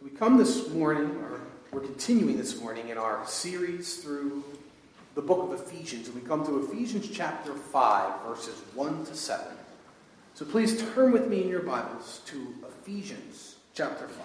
So 0.00 0.06
we 0.06 0.12
come 0.12 0.38
this 0.38 0.70
morning, 0.70 1.10
or 1.22 1.42
we're 1.70 1.80
continuing 1.80 2.38
this 2.38 2.58
morning 2.58 2.88
in 2.88 2.96
our 2.96 3.26
series 3.26 3.96
through 3.96 4.42
the 5.14 5.20
book 5.20 5.42
of 5.42 5.60
Ephesians, 5.60 6.06
and 6.08 6.14
we 6.14 6.26
come 6.26 6.42
to 6.46 6.64
Ephesians 6.64 7.06
chapter 7.10 7.52
5, 7.52 8.22
verses 8.26 8.62
1 8.72 9.04
to 9.04 9.14
7. 9.14 9.46
So 10.32 10.46
please 10.46 10.82
turn 10.94 11.12
with 11.12 11.28
me 11.28 11.42
in 11.42 11.50
your 11.50 11.60
Bibles 11.60 12.22
to 12.26 12.54
Ephesians 12.66 13.56
chapter 13.74 14.08
5. 14.08 14.24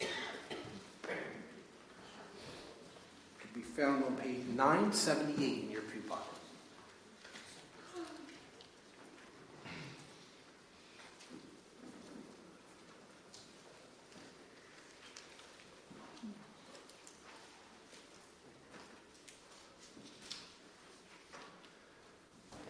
It 0.00 0.08
can 3.40 3.50
be 3.54 3.62
found 3.62 4.04
on 4.04 4.16
page 4.16 4.44
978 4.54 5.64
in 5.64 5.70
your 5.70 5.80
pew 5.80 6.02
Bible. 6.02 6.20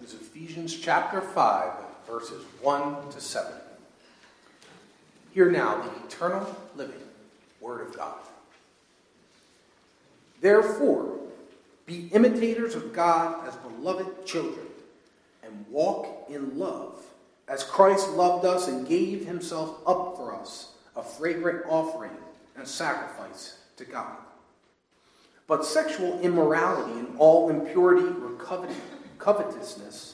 This 0.00 0.12
is 0.12 0.20
Ephesians 0.20 0.70
chapter 0.84 1.22
5, 1.22 1.72
verses 2.06 2.44
1 2.60 3.10
to 3.12 3.18
7. 3.18 3.50
Hear 5.32 5.50
now 5.50 5.80
the 5.80 6.06
eternal 6.06 6.54
living 6.76 7.00
Word 7.58 7.88
of 7.88 7.96
God. 7.96 8.18
Therefore, 10.42 11.20
be 11.86 12.10
imitators 12.12 12.74
of 12.74 12.92
God 12.92 13.48
as 13.48 13.56
beloved 13.56 14.26
children, 14.26 14.66
and 15.42 15.64
walk 15.70 16.26
in 16.28 16.58
love, 16.58 17.02
as 17.48 17.64
Christ 17.64 18.10
loved 18.10 18.44
us 18.44 18.68
and 18.68 18.86
gave 18.86 19.24
himself 19.24 19.78
up 19.86 20.18
for 20.18 20.34
us, 20.34 20.74
a 20.96 21.02
fragrant 21.02 21.64
offering 21.66 22.10
and 22.58 22.68
sacrifice 22.68 23.56
to 23.78 23.86
God. 23.86 24.18
But 25.46 25.64
sexual 25.64 26.20
immorality 26.20 26.98
and 26.98 27.16
all 27.16 27.48
impurity 27.48 28.06
or 28.22 28.32
coveting 28.32 28.76
covetousness 29.18 30.13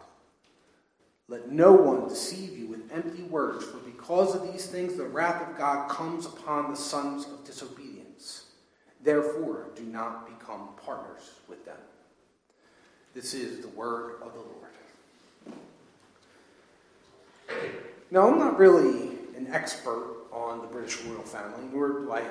Let 1.31 1.49
no 1.49 1.71
one 1.71 2.09
deceive 2.09 2.57
you 2.59 2.67
with 2.67 2.91
empty 2.91 3.23
words, 3.23 3.63
for 3.63 3.77
because 3.77 4.35
of 4.35 4.51
these 4.51 4.65
things 4.65 4.97
the 4.97 5.05
wrath 5.05 5.49
of 5.49 5.57
God 5.57 5.87
comes 5.89 6.25
upon 6.25 6.69
the 6.69 6.75
sons 6.75 7.25
of 7.25 7.45
disobedience. 7.45 8.47
Therefore, 9.01 9.67
do 9.73 9.83
not 9.83 10.27
become 10.27 10.67
partners 10.85 11.31
with 11.47 11.65
them. 11.65 11.77
This 13.13 13.33
is 13.33 13.61
the 13.61 13.69
word 13.69 14.15
of 14.21 14.33
the 14.33 14.39
Lord. 14.41 14.57
Now, 18.11 18.27
I'm 18.29 18.37
not 18.37 18.59
really 18.59 19.11
an 19.37 19.47
expert 19.51 20.25
on 20.33 20.59
the 20.59 20.67
British 20.67 21.01
royal 21.03 21.23
family, 21.23 21.63
nor 21.71 22.01
do 22.01 22.11
I 22.11 22.23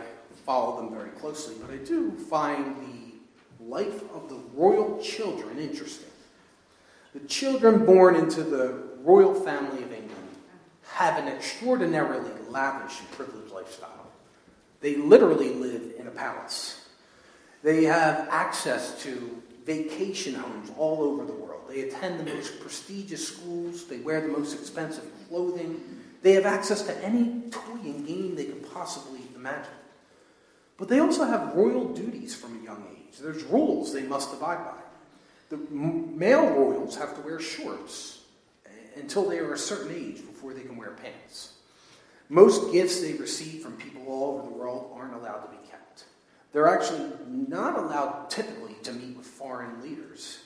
follow 0.44 0.76
them 0.76 0.94
very 0.94 1.08
closely, 1.12 1.54
but 1.58 1.70
I 1.70 1.78
do 1.78 2.10
find 2.10 2.76
the 2.76 3.64
life 3.64 4.02
of 4.14 4.28
the 4.28 4.42
royal 4.52 5.00
children 5.02 5.58
interesting. 5.58 6.10
The 7.14 7.20
children 7.20 7.86
born 7.86 8.14
into 8.14 8.44
the 8.44 8.89
royal 9.02 9.34
family 9.34 9.82
of 9.82 9.92
England 9.92 10.30
have 10.92 11.18
an 11.18 11.28
extraordinarily 11.28 12.30
lavish 12.48 13.00
and 13.00 13.10
privileged 13.12 13.52
lifestyle. 13.52 14.10
They 14.80 14.96
literally 14.96 15.50
live 15.54 15.94
in 15.98 16.06
a 16.06 16.10
palace. 16.10 16.88
They 17.62 17.84
have 17.84 18.28
access 18.30 19.02
to 19.02 19.42
vacation 19.64 20.34
homes 20.34 20.70
all 20.76 21.02
over 21.02 21.24
the 21.24 21.32
world. 21.32 21.62
They 21.68 21.82
attend 21.82 22.20
the 22.20 22.34
most 22.34 22.60
prestigious 22.60 23.28
schools. 23.28 23.84
They 23.84 23.98
wear 23.98 24.20
the 24.20 24.28
most 24.28 24.54
expensive 24.54 25.04
clothing. 25.28 25.80
They 26.22 26.32
have 26.32 26.46
access 26.46 26.82
to 26.82 27.04
any 27.04 27.42
toy 27.50 27.80
and 27.84 28.06
game 28.06 28.34
they 28.34 28.46
could 28.46 28.72
possibly 28.72 29.20
imagine. 29.34 29.72
But 30.76 30.88
they 30.88 30.98
also 30.98 31.24
have 31.24 31.54
royal 31.54 31.92
duties 31.92 32.34
from 32.34 32.58
a 32.60 32.64
young 32.64 32.84
age. 32.90 33.18
There's 33.18 33.42
rules 33.44 33.92
they 33.92 34.02
must 34.02 34.32
abide 34.32 34.64
by. 34.64 34.78
The 35.50 35.58
male 35.70 36.48
royals 36.48 36.96
have 36.96 37.14
to 37.16 37.20
wear 37.20 37.38
shorts 37.38 38.19
until 39.00 39.28
they 39.28 39.38
are 39.38 39.52
a 39.52 39.58
certain 39.58 39.94
age 39.94 40.16
before 40.16 40.54
they 40.54 40.62
can 40.62 40.76
wear 40.76 40.90
pants. 40.90 41.54
Most 42.28 42.72
gifts 42.72 43.00
they 43.00 43.14
receive 43.14 43.62
from 43.62 43.72
people 43.72 44.06
all 44.06 44.38
over 44.38 44.48
the 44.48 44.54
world 44.54 44.92
aren't 44.94 45.14
allowed 45.14 45.40
to 45.40 45.50
be 45.50 45.68
kept. 45.68 46.04
They're 46.52 46.68
actually 46.68 47.10
not 47.26 47.78
allowed 47.78 48.30
typically 48.30 48.74
to 48.84 48.92
meet 48.92 49.16
with 49.16 49.26
foreign 49.26 49.82
leaders. 49.82 50.38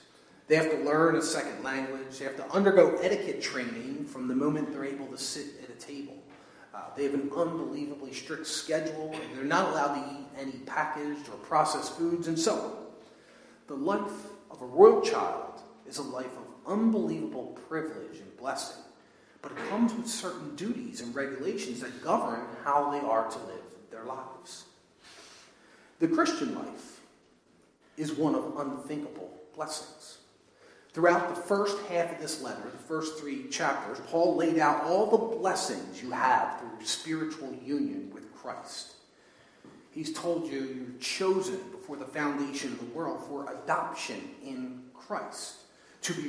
They 0.46 0.56
have 0.56 0.70
to 0.70 0.78
learn 0.78 1.16
a 1.16 1.22
second 1.22 1.62
language. 1.62 2.18
They 2.18 2.24
have 2.24 2.36
to 2.36 2.50
undergo 2.50 2.96
etiquette 3.02 3.40
training 3.40 4.04
from 4.06 4.28
the 4.28 4.34
moment 4.34 4.72
they're 4.72 4.84
able 4.84 5.06
to 5.06 5.18
sit 5.18 5.46
at 5.62 5.70
a 5.70 5.78
table. 5.78 6.16
Uh, 6.74 6.82
they 6.96 7.04
have 7.04 7.14
an 7.14 7.30
unbelievably 7.34 8.12
strict 8.12 8.46
schedule, 8.46 9.14
and 9.14 9.36
they're 9.36 9.44
not 9.44 9.70
allowed 9.70 9.94
to 9.94 10.12
eat 10.12 10.26
any 10.38 10.58
packaged 10.66 11.28
or 11.28 11.36
processed 11.36 11.96
foods, 11.96 12.28
and 12.28 12.38
so 12.38 12.54
on. 12.54 12.72
The 13.68 13.74
life 13.74 14.26
of 14.50 14.60
a 14.60 14.66
royal 14.66 15.00
child 15.00 15.62
is 15.86 15.98
a 15.98 16.02
life 16.02 16.26
of 16.26 16.72
unbelievable 16.72 17.58
privilege 17.68 18.18
and 18.18 18.33
blessing, 18.44 18.82
but 19.40 19.52
it 19.52 19.70
comes 19.70 19.94
with 19.94 20.06
certain 20.06 20.54
duties 20.54 21.00
and 21.00 21.14
regulations 21.14 21.80
that 21.80 22.04
govern 22.04 22.42
how 22.62 22.90
they 22.90 22.98
are 22.98 23.26
to 23.26 23.38
live 23.38 23.64
their 23.90 24.04
lives. 24.04 24.66
The 25.98 26.08
Christian 26.08 26.54
life 26.54 27.00
is 27.96 28.12
one 28.12 28.34
of 28.34 28.58
unthinkable 28.58 29.32
blessings. 29.54 30.18
Throughout 30.92 31.34
the 31.34 31.40
first 31.40 31.78
half 31.86 32.12
of 32.12 32.20
this 32.20 32.42
letter, 32.42 32.60
the 32.70 32.86
first 32.86 33.18
three 33.18 33.48
chapters, 33.48 33.98
Paul 34.08 34.36
laid 34.36 34.58
out 34.58 34.84
all 34.84 35.06
the 35.06 35.36
blessings 35.38 36.02
you 36.02 36.10
have 36.10 36.60
through 36.60 36.84
spiritual 36.84 37.56
union 37.64 38.10
with 38.12 38.30
Christ. 38.34 38.92
He's 39.90 40.12
told 40.12 40.52
you 40.52 40.60
you're 40.60 41.00
chosen 41.00 41.60
before 41.70 41.96
the 41.96 42.04
foundation 42.04 42.72
of 42.72 42.78
the 42.78 42.94
world 42.94 43.24
for 43.26 43.50
adoption 43.50 44.20
in 44.44 44.82
Christ, 44.92 45.60
to 46.02 46.12
be 46.12 46.28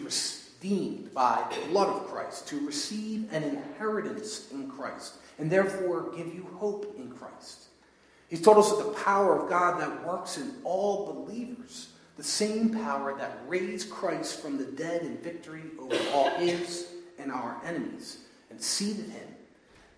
redeemed 0.65 1.13
by 1.13 1.43
the 1.49 1.67
blood 1.69 1.87
of 1.89 2.07
Christ, 2.07 2.47
to 2.47 2.65
receive 2.65 3.31
an 3.31 3.43
inheritance 3.43 4.51
in 4.51 4.69
Christ, 4.69 5.15
and 5.37 5.51
therefore 5.51 6.11
give 6.15 6.33
you 6.33 6.47
hope 6.55 6.95
in 6.97 7.11
Christ. 7.11 7.65
He's 8.29 8.41
told 8.41 8.57
us 8.57 8.71
that 8.71 8.83
the 8.83 8.99
power 9.03 9.39
of 9.39 9.49
God 9.49 9.79
that 9.79 10.05
works 10.05 10.37
in 10.37 10.51
all 10.63 11.13
believers, 11.13 11.89
the 12.17 12.23
same 12.23 12.69
power 12.69 13.15
that 13.17 13.39
raised 13.47 13.89
Christ 13.89 14.41
from 14.41 14.57
the 14.57 14.65
dead 14.65 15.01
in 15.01 15.17
victory 15.17 15.63
over 15.79 15.97
all 16.13 16.29
his 16.31 16.87
and 17.19 17.31
our 17.31 17.57
enemies, 17.63 18.19
and 18.49 18.59
seated 18.59 19.05
him 19.05 19.27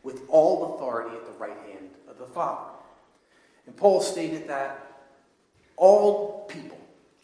with 0.03 0.21
all 0.27 0.75
authority 0.75 1.15
at 1.15 1.25
the 1.25 1.39
right 1.39 1.57
hand 1.71 1.89
of 2.09 2.17
the 2.17 2.25
Father. 2.25 2.71
And 3.65 3.75
Paul 3.75 4.01
stated 4.01 4.47
that 4.49 5.03
all 5.77 6.45
people, 6.49 6.76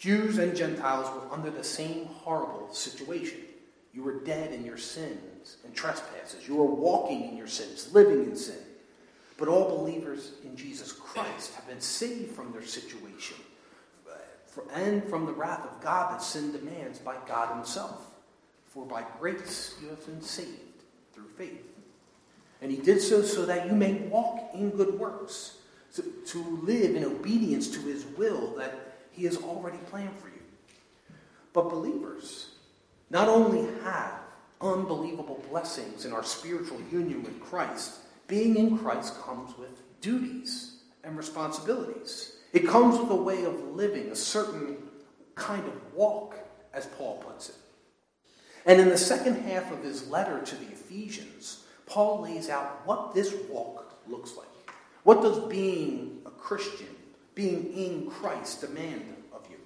Jews 0.04 0.38
and 0.38 0.54
Gentiles, 0.54 1.10
were 1.16 1.34
under 1.34 1.50
the 1.50 1.64
same 1.64 2.08
horrible 2.08 2.68
situation. 2.74 3.40
You 3.94 4.04
were 4.04 4.20
dead 4.20 4.52
in 4.52 4.66
your 4.66 4.76
sins 4.76 5.56
and 5.64 5.74
trespasses. 5.74 6.46
You 6.46 6.56
were 6.56 6.66
walking 6.66 7.30
in 7.30 7.38
your 7.38 7.48
sins, 7.48 7.94
living 7.94 8.26
in 8.26 8.36
sin. 8.36 8.58
But 9.38 9.48
all 9.48 9.78
believers 9.78 10.34
in 10.44 10.58
Jesus 10.58 10.92
Christ 10.92 11.54
have 11.56 11.66
been 11.70 11.80
saved 11.80 12.36
from 12.36 12.52
their 12.52 12.66
situation 12.66 13.38
uh, 14.06 14.62
and 14.74 15.06
from 15.06 15.26
the 15.26 15.32
wrath 15.32 15.64
of 15.64 15.82
God 15.82 16.12
that 16.12 16.22
sin 16.22 16.52
demands 16.52 17.00
by 17.00 17.16
God 17.26 17.56
Himself. 17.56 18.06
For 18.72 18.86
by 18.86 19.06
grace 19.22 19.78
you 19.82 19.88
have 19.88 20.06
been 20.06 20.22
saved 20.22 20.84
through 21.14 21.30
faith. 21.38 21.66
And 22.62 22.70
He 22.70 22.78
did 22.78 23.02
so 23.02 23.22
so 23.22 23.46
that 23.46 23.68
you 23.68 23.72
may 23.72 23.94
walk 23.94 24.50
in 24.54 24.72
good 24.72 25.00
works 25.00 25.60
to, 25.96 26.02
to 26.26 26.40
live 26.64 26.94
in 26.94 27.06
obedience 27.06 27.70
to 27.70 27.80
his 27.82 28.06
will 28.18 28.56
that 28.58 28.93
he 29.14 29.26
has 29.26 29.38
already 29.38 29.78
planned 29.90 30.18
for 30.20 30.28
you. 30.28 30.42
But 31.54 31.70
believers 31.70 32.56
not 33.10 33.30
only 33.30 33.68
have 33.84 34.20
unbelievable 34.60 35.44
blessings 35.50 36.06
in 36.06 36.14
our 36.14 36.24
spiritual 36.24 36.82
union 36.92 37.24
with 37.24 37.40
Christ, 37.42 38.00
being 38.28 38.56
in 38.56 38.78
Christ 38.78 39.22
comes 39.22 39.58
with 39.58 40.02
duties 40.02 40.78
and 41.04 41.16
responsibilities. 41.18 42.38
It 42.54 42.68
comes 42.68 43.00
with 43.00 43.10
a 43.12 43.16
way 43.16 43.44
of 43.46 43.76
living, 43.76 44.10
a 44.10 44.16
certain 44.16 44.78
kind 45.36 45.66
of 45.68 45.94
walk, 45.94 46.38
as 46.74 46.86
Paul 46.86 47.24
puts 47.28 47.50
it. 47.50 47.56
And 48.66 48.80
in 48.80 48.90
the 48.90 48.98
second 48.98 49.42
half 49.44 49.72
of 49.72 49.84
his 49.84 50.08
letter 50.08 50.42
to 50.42 50.56
the 50.56 50.72
Ephesians, 50.72 51.66
Paul 51.86 52.22
lays 52.22 52.50
out 52.50 52.82
what 52.86 53.14
this 53.14 53.34
walk 53.50 54.00
looks 54.08 54.36
like 54.36 54.48
What 55.04 55.22
does 55.22 55.40
being 55.40 56.22
a 56.26 56.32
Christian, 56.32 56.93
being 57.36 57.74
in 57.74 58.10
Christ, 58.10 58.62
demand 58.62 59.16
of 59.34 59.46
you? 59.50 59.58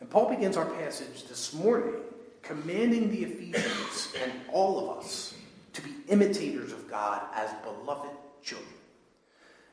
And 0.00 0.10
Paul 0.10 0.28
begins 0.28 0.56
our 0.56 0.66
passage 0.66 1.24
this 1.28 1.52
morning 1.54 1.94
commanding 2.42 3.10
the 3.10 3.24
Ephesians 3.24 4.14
and 4.22 4.32
all 4.52 4.90
of 4.90 4.98
us 4.98 5.34
to 5.72 5.82
be 5.82 5.90
imitators 6.08 6.72
of 6.72 6.88
God 6.88 7.22
as 7.34 7.50
beloved 7.64 8.10
children. 8.42 8.68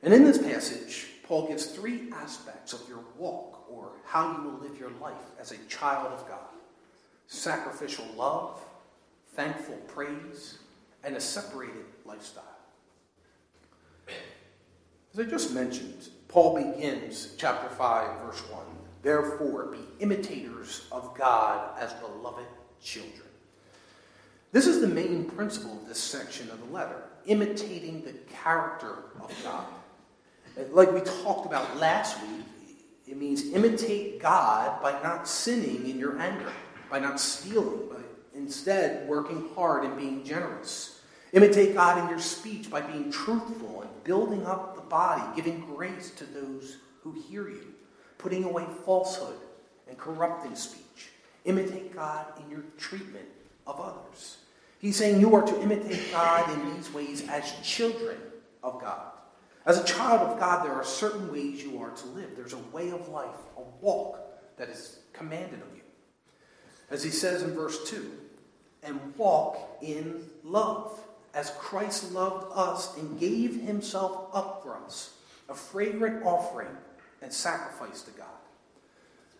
And 0.03 0.13
in 0.13 0.23
this 0.23 0.37
passage, 0.37 1.07
Paul 1.23 1.47
gives 1.47 1.65
three 1.65 2.11
aspects 2.13 2.73
of 2.73 2.81
your 2.87 3.03
walk 3.17 3.65
or 3.69 3.91
how 4.05 4.31
you 4.31 4.43
will 4.43 4.59
live 4.59 4.79
your 4.79 4.91
life 5.01 5.15
as 5.39 5.51
a 5.51 5.57
child 5.69 6.11
of 6.11 6.27
God 6.27 6.39
sacrificial 7.31 8.05
love, 8.17 8.59
thankful 9.35 9.77
praise, 9.87 10.59
and 11.03 11.15
a 11.15 11.21
separated 11.21 11.85
lifestyle. 12.05 12.43
As 15.13 15.19
I 15.19 15.23
just 15.23 15.53
mentioned, 15.53 16.07
Paul 16.29 16.55
begins 16.55 17.35
chapter 17.37 17.67
5, 17.67 18.21
verse 18.21 18.39
1. 18.49 18.63
Therefore, 19.01 19.65
be 19.65 19.79
imitators 19.99 20.87
of 20.91 21.13
God 21.17 21.77
as 21.77 21.91
beloved 21.93 22.45
children. 22.81 23.27
This 24.53 24.67
is 24.67 24.79
the 24.79 24.87
main 24.87 25.25
principle 25.25 25.73
of 25.73 25.87
this 25.87 25.99
section 25.99 26.49
of 26.49 26.59
the 26.65 26.73
letter 26.73 27.03
imitating 27.25 28.03
the 28.03 28.13
character 28.33 29.03
of 29.21 29.31
God. 29.43 29.65
Like 30.71 30.91
we 30.91 31.01
talked 31.01 31.45
about 31.45 31.77
last 31.77 32.19
week, 32.21 32.45
it 33.07 33.17
means 33.17 33.51
imitate 33.51 34.19
God 34.21 34.81
by 34.81 34.93
not 35.03 35.27
sinning 35.27 35.89
in 35.89 35.99
your 35.99 36.19
anger, 36.19 36.51
by 36.89 36.99
not 36.99 37.19
stealing, 37.19 37.89
by 37.89 37.97
instead 38.33 39.07
working 39.07 39.49
hard 39.55 39.83
and 39.83 39.97
being 39.97 40.23
generous. 40.23 41.00
Imitate 41.33 41.73
God 41.73 41.97
in 41.97 42.09
your 42.09 42.19
speech 42.19 42.69
by 42.69 42.81
being 42.81 43.11
truthful 43.11 43.81
and 43.81 44.03
building 44.03 44.45
up 44.45 44.75
the 44.75 44.81
body, 44.81 45.23
giving 45.35 45.61
grace 45.61 46.11
to 46.11 46.25
those 46.25 46.77
who 47.01 47.13
hear 47.13 47.47
you, 47.47 47.73
putting 48.17 48.43
away 48.43 48.65
falsehood 48.85 49.39
and 49.87 49.97
corrupting 49.97 50.55
speech. 50.55 51.09
Imitate 51.45 51.95
God 51.95 52.25
in 52.43 52.49
your 52.49 52.63
treatment 52.77 53.27
of 53.65 53.79
others. 53.79 54.37
He's 54.79 54.97
saying 54.97 55.21
you 55.21 55.35
are 55.35 55.43
to 55.43 55.61
imitate 55.61 56.11
God 56.11 56.51
in 56.51 56.75
these 56.75 56.91
ways 56.93 57.27
as 57.29 57.53
children 57.63 58.17
of 58.63 58.81
God. 58.81 59.11
As 59.65 59.79
a 59.79 59.83
child 59.83 60.21
of 60.21 60.39
God, 60.39 60.65
there 60.65 60.73
are 60.73 60.83
certain 60.83 61.31
ways 61.31 61.63
you 61.63 61.81
are 61.81 61.91
to 61.91 62.07
live. 62.07 62.31
There's 62.35 62.53
a 62.53 62.59
way 62.73 62.89
of 62.89 63.07
life, 63.09 63.29
a 63.57 63.61
walk 63.79 64.19
that 64.57 64.69
is 64.69 64.99
commanded 65.13 65.61
of 65.61 65.75
you. 65.75 65.83
As 66.89 67.03
he 67.03 67.11
says 67.11 67.43
in 67.43 67.53
verse 67.53 67.89
2, 67.89 68.11
and 68.83 68.99
walk 69.15 69.77
in 69.81 70.25
love, 70.43 70.99
as 71.33 71.51
Christ 71.57 72.11
loved 72.11 72.51
us 72.53 72.97
and 72.97 73.19
gave 73.19 73.61
himself 73.61 74.29
up 74.33 74.63
for 74.63 74.77
us, 74.77 75.13
a 75.49 75.53
fragrant 75.53 76.25
offering 76.25 76.75
and 77.21 77.31
sacrifice 77.31 78.01
to 78.03 78.11
God. 78.11 78.27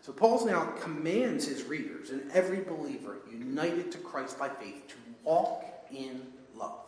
So 0.00 0.12
Paul 0.12 0.44
now 0.46 0.64
commands 0.80 1.46
his 1.46 1.64
readers 1.64 2.10
and 2.10 2.30
every 2.32 2.60
believer 2.60 3.18
united 3.30 3.92
to 3.92 3.98
Christ 3.98 4.38
by 4.38 4.48
faith 4.48 4.88
to 4.88 4.94
walk 5.22 5.64
in 5.92 6.22
love. 6.56 6.86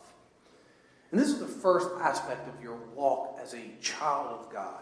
And 1.10 1.20
this 1.20 1.28
is 1.28 1.38
the 1.38 1.46
first 1.46 1.88
aspect 2.00 2.48
of 2.48 2.62
your 2.62 2.76
walk 2.94 3.38
as 3.40 3.54
a 3.54 3.70
child 3.80 4.40
of 4.40 4.52
God 4.52 4.80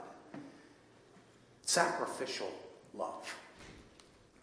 sacrificial 1.72 2.50
love. 2.94 3.34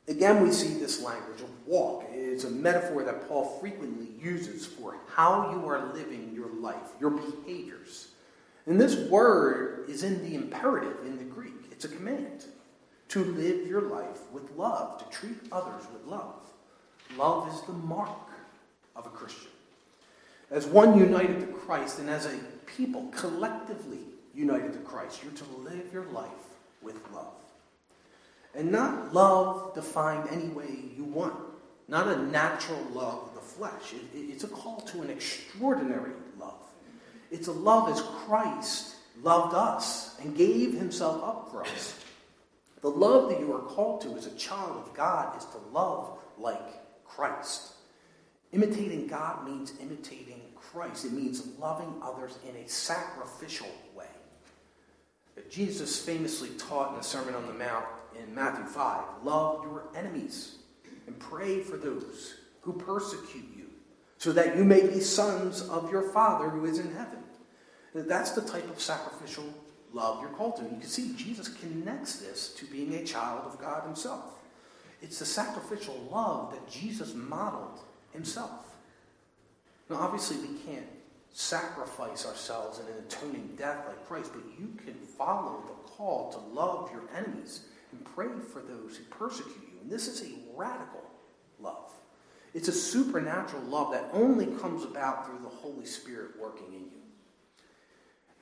Again, 0.10 0.42
we 0.42 0.52
see 0.52 0.74
this 0.80 1.04
language 1.04 1.42
of 1.42 1.50
walk. 1.68 2.04
It's 2.12 2.44
a 2.44 2.50
metaphor 2.50 3.04
that 3.04 3.30
Paul 3.30 3.60
frequently 3.62 4.08
uses 4.20 4.66
for 4.66 4.96
how 5.08 5.52
you 5.52 5.68
are 5.68 5.94
living 5.94 6.32
your 6.34 6.50
life, 6.50 6.94
your 7.00 7.12
behaviors. 7.12 8.10
And 8.66 8.82
this 8.82 9.08
word 9.10 9.88
is 9.88 10.04
in 10.04 10.24
the 10.24 10.36
imperative 10.36 10.98
in 11.06 11.18
the 11.18 11.24
Greek, 11.24 11.54
it's 11.72 11.86
a 11.86 11.90
command 11.90 12.46
to 13.10 13.24
live 13.24 13.68
your 13.68 13.84
life 13.84 14.32
with 14.32 14.52
love, 14.56 14.98
to 15.00 15.18
treat 15.18 15.38
others 15.52 15.84
with 15.94 16.06
love. 16.06 16.36
Love 17.16 17.54
is 17.54 17.62
the 17.62 17.74
mark 17.74 18.30
of 18.96 19.06
a 19.06 19.10
Christian. 19.10 19.50
As 20.52 20.66
one 20.66 20.98
united 20.98 21.40
to 21.40 21.48
Christ 21.48 22.00
and 22.00 22.10
as 22.10 22.26
a 22.26 22.38
people 22.66 23.12
collectively 23.16 24.00
united 24.34 24.74
to 24.74 24.80
Christ, 24.80 25.24
you're 25.24 25.34
to 25.34 25.46
live 25.62 25.94
your 25.94 26.06
life 26.06 26.30
with 26.82 27.00
love. 27.14 27.39
And 28.56 28.72
not 28.72 29.14
love 29.14 29.76
defined 29.76 30.28
any 30.32 30.50
way 30.50 30.68
you 30.98 31.04
want, 31.04 31.36
not 31.88 32.08
a 32.08 32.18
natural 32.18 32.82
love 32.94 33.28
of 33.28 33.36
the 33.36 33.42
flesh. 33.42 33.94
It, 33.94 34.18
it, 34.18 34.32
it's 34.32 34.44
a 34.44 34.48
call 34.48 34.82
to 34.82 35.02
an 35.02 35.10
extraordinary 35.10 36.14
love. 36.40 36.60
It's 37.32 37.48
a 37.48 37.52
love 37.52 37.90
as 37.90 38.02
Christ 38.26 38.96
loved 39.22 39.54
us 39.54 40.20
and 40.20 40.36
gave 40.36 40.74
himself 40.74 41.24
up 41.24 41.52
for 41.52 41.64
us. 41.64 42.00
The 42.82 42.90
love 42.90 43.30
that 43.30 43.40
you 43.40 43.54
are 43.54 43.60
called 43.60 44.02
to 44.02 44.16
as 44.16 44.26
a 44.26 44.36
child 44.36 44.78
of 44.78 44.94
God 44.94 45.38
is 45.38 45.46
to 45.46 45.58
love 45.72 46.18
like 46.38 47.06
Christ. 47.06 47.74
Imitating 48.52 49.08
God 49.08 49.46
means 49.46 49.74
imitating 49.82 50.42
Christ. 50.56 51.06
It 51.06 51.12
means 51.12 51.46
loving 51.60 51.94
others 52.02 52.38
in 52.48 52.56
a 52.56 52.68
sacrificial 52.68 53.68
way. 53.96 54.06
Jesus 55.50 56.00
famously 56.00 56.50
taught 56.58 56.92
in 56.92 56.98
the 56.98 57.04
Sermon 57.04 57.36
on 57.36 57.46
the 57.48 57.54
Mount 57.54 57.86
in 58.20 58.36
Matthew 58.36 58.66
5 58.66 59.04
love 59.24 59.64
your 59.64 59.84
enemies 59.96 60.58
and 61.08 61.20
pray 61.20 61.62
for 61.62 61.78
those 61.78 62.36
who 62.62 62.74
persecute 62.74 63.50
you, 63.56 63.66
so 64.18 64.32
that 64.32 64.56
you 64.56 64.64
may 64.64 64.86
be 64.86 65.00
sons 65.00 65.62
of 65.70 65.92
your 65.92 66.04
Father 66.12 66.50
who 66.50 66.66
is 66.66 66.80
in 66.80 66.94
heaven. 66.94 67.24
That's 67.96 68.32
the 68.32 68.42
type 68.42 68.70
of 68.70 68.80
sacrificial 68.80 69.46
love 69.94 70.22
you're 70.22 70.30
called 70.32 70.58
to. 70.58 70.62
And 70.62 70.74
you 70.74 70.80
can 70.80 70.90
see 70.90 71.14
Jesus 71.18 71.48
connects 71.48 72.18
this 72.18 72.54
to 72.56 72.66
being 72.66 72.94
a 72.94 73.04
child 73.04 73.46
of 73.46 73.60
God 73.60 73.84
himself. 73.84 74.24
It's 75.02 75.20
the 75.20 75.26
sacrificial 75.26 75.96
love 76.12 76.52
that 76.52 76.70
Jesus 76.70 77.16
modeled 77.16 77.80
himself. 78.12 78.76
Now, 79.90 79.98
obviously, 79.98 80.38
we 80.38 80.60
can't 80.60 80.86
sacrifice 81.32 82.26
ourselves 82.26 82.80
in 82.80 82.86
an 82.86 83.04
atoning 83.08 83.56
death 83.58 83.86
like 83.88 84.08
Christ, 84.08 84.32
but 84.34 84.44
you 84.60 84.74
can 84.86 84.96
follow 84.96 85.64
the 85.66 85.90
call 85.90 86.32
to 86.34 86.40
love 86.54 86.92
your 86.92 87.04
enemies 87.16 87.62
and 87.92 88.06
pray 88.16 88.28
for 88.52 88.62
those 88.62 88.98
who 88.98 89.04
persecute 89.06 89.70
you. 89.72 89.80
And 89.82 89.92
this 89.92 90.08
is 90.08 90.22
a 90.22 90.34
radical 90.56 91.04
love. 91.60 91.92
It's 92.54 92.68
a 92.68 92.74
supernatural 92.74 93.64
love 93.64 93.92
that 93.92 94.10
only 94.12 94.48
comes 94.48 94.84
about 94.84 95.26
through 95.26 95.40
the 95.44 95.50
Holy 95.50 95.86
Spirit 95.86 96.32
working 96.40 96.68
in 96.68 96.82
you. 96.82 97.02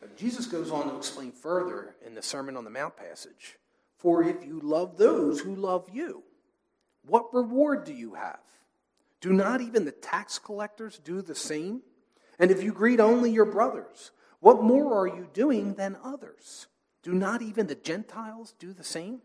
Now, 0.02 0.08
Jesus 0.16 0.46
goes 0.46 0.72
on 0.72 0.90
to 0.90 0.96
explain 0.96 1.32
further 1.32 1.96
in 2.06 2.16
the 2.16 2.22
Sermon 2.22 2.56
on 2.56 2.64
the 2.64 2.70
Mount 2.70 2.96
passage 2.96 3.58
For 3.98 4.24
if 4.24 4.46
you 4.46 4.60
love 4.62 4.98
those 4.98 5.40
who 5.40 5.56
love 5.56 5.90
you, 5.92 6.24
what 7.06 7.34
reward 7.34 7.84
do 7.84 7.94
you 7.94 8.14
have? 8.14 8.40
Do 9.20 9.34
not 9.34 9.62
even 9.62 9.86
the 9.86 9.92
tax 9.92 10.38
collectors 10.38 11.00
do 11.00 11.22
the 11.22 11.36
same? 11.36 11.82
And 12.40 12.52
if 12.52 12.62
you 12.62 12.72
greet 12.72 13.00
only 13.00 13.32
your 13.32 13.46
brothers, 13.46 14.12
what 14.40 14.62
more 14.62 14.96
are 15.00 15.08
you 15.08 15.28
doing 15.34 15.74
than 15.74 15.98
others? 16.04 16.68
Do 17.02 17.14
not 17.14 17.42
even 17.42 17.68
the 17.68 17.76
Gentiles 17.76 18.54
do 18.60 18.74
the 18.74 18.84
same? 18.84 19.22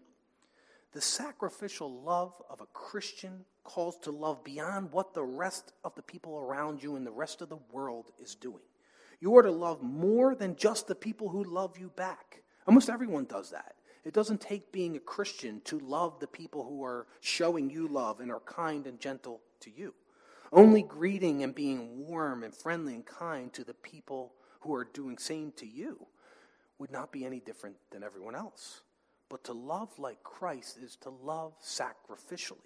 The 0.92 1.00
sacrificial 1.00 2.02
love 2.02 2.34
of 2.50 2.60
a 2.60 2.66
Christian 2.66 3.44
calls 3.64 3.98
to 4.00 4.10
love 4.10 4.44
beyond 4.44 4.92
what 4.92 5.14
the 5.14 5.22
rest 5.22 5.72
of 5.84 5.94
the 5.94 6.02
people 6.02 6.38
around 6.38 6.82
you 6.82 6.96
and 6.96 7.06
the 7.06 7.10
rest 7.10 7.40
of 7.40 7.48
the 7.48 7.58
world 7.70 8.10
is 8.20 8.34
doing. 8.34 8.62
You 9.18 9.36
are 9.36 9.42
to 9.42 9.50
love 9.50 9.82
more 9.82 10.34
than 10.34 10.56
just 10.56 10.86
the 10.86 10.94
people 10.94 11.28
who 11.30 11.44
love 11.44 11.78
you 11.78 11.88
back. 11.96 12.42
Almost 12.66 12.90
everyone 12.90 13.24
does 13.24 13.50
that. 13.50 13.76
It 14.04 14.12
doesn't 14.12 14.40
take 14.40 14.72
being 14.72 14.96
a 14.96 15.00
Christian 15.00 15.62
to 15.64 15.78
love 15.78 16.18
the 16.18 16.26
people 16.26 16.64
who 16.64 16.84
are 16.84 17.06
showing 17.20 17.70
you 17.70 17.88
love 17.88 18.20
and 18.20 18.30
are 18.30 18.40
kind 18.40 18.86
and 18.86 19.00
gentle 19.00 19.40
to 19.60 19.70
you. 19.70 19.94
Only 20.52 20.82
greeting 20.82 21.42
and 21.42 21.54
being 21.54 22.06
warm 22.06 22.42
and 22.42 22.54
friendly 22.54 22.94
and 22.94 23.06
kind 23.06 23.52
to 23.54 23.64
the 23.64 23.74
people 23.74 24.34
who 24.60 24.74
are 24.74 24.84
doing 24.84 25.14
the 25.14 25.22
same 25.22 25.52
to 25.52 25.66
you 25.66 26.06
would 26.78 26.90
not 26.90 27.12
be 27.12 27.24
any 27.24 27.40
different 27.40 27.76
than 27.90 28.02
everyone 28.02 28.34
else. 28.34 28.82
But 29.32 29.44
to 29.44 29.54
love 29.54 29.98
like 29.98 30.22
Christ 30.22 30.76
is 30.76 30.94
to 30.96 31.08
love 31.08 31.54
sacrificially. 31.64 32.58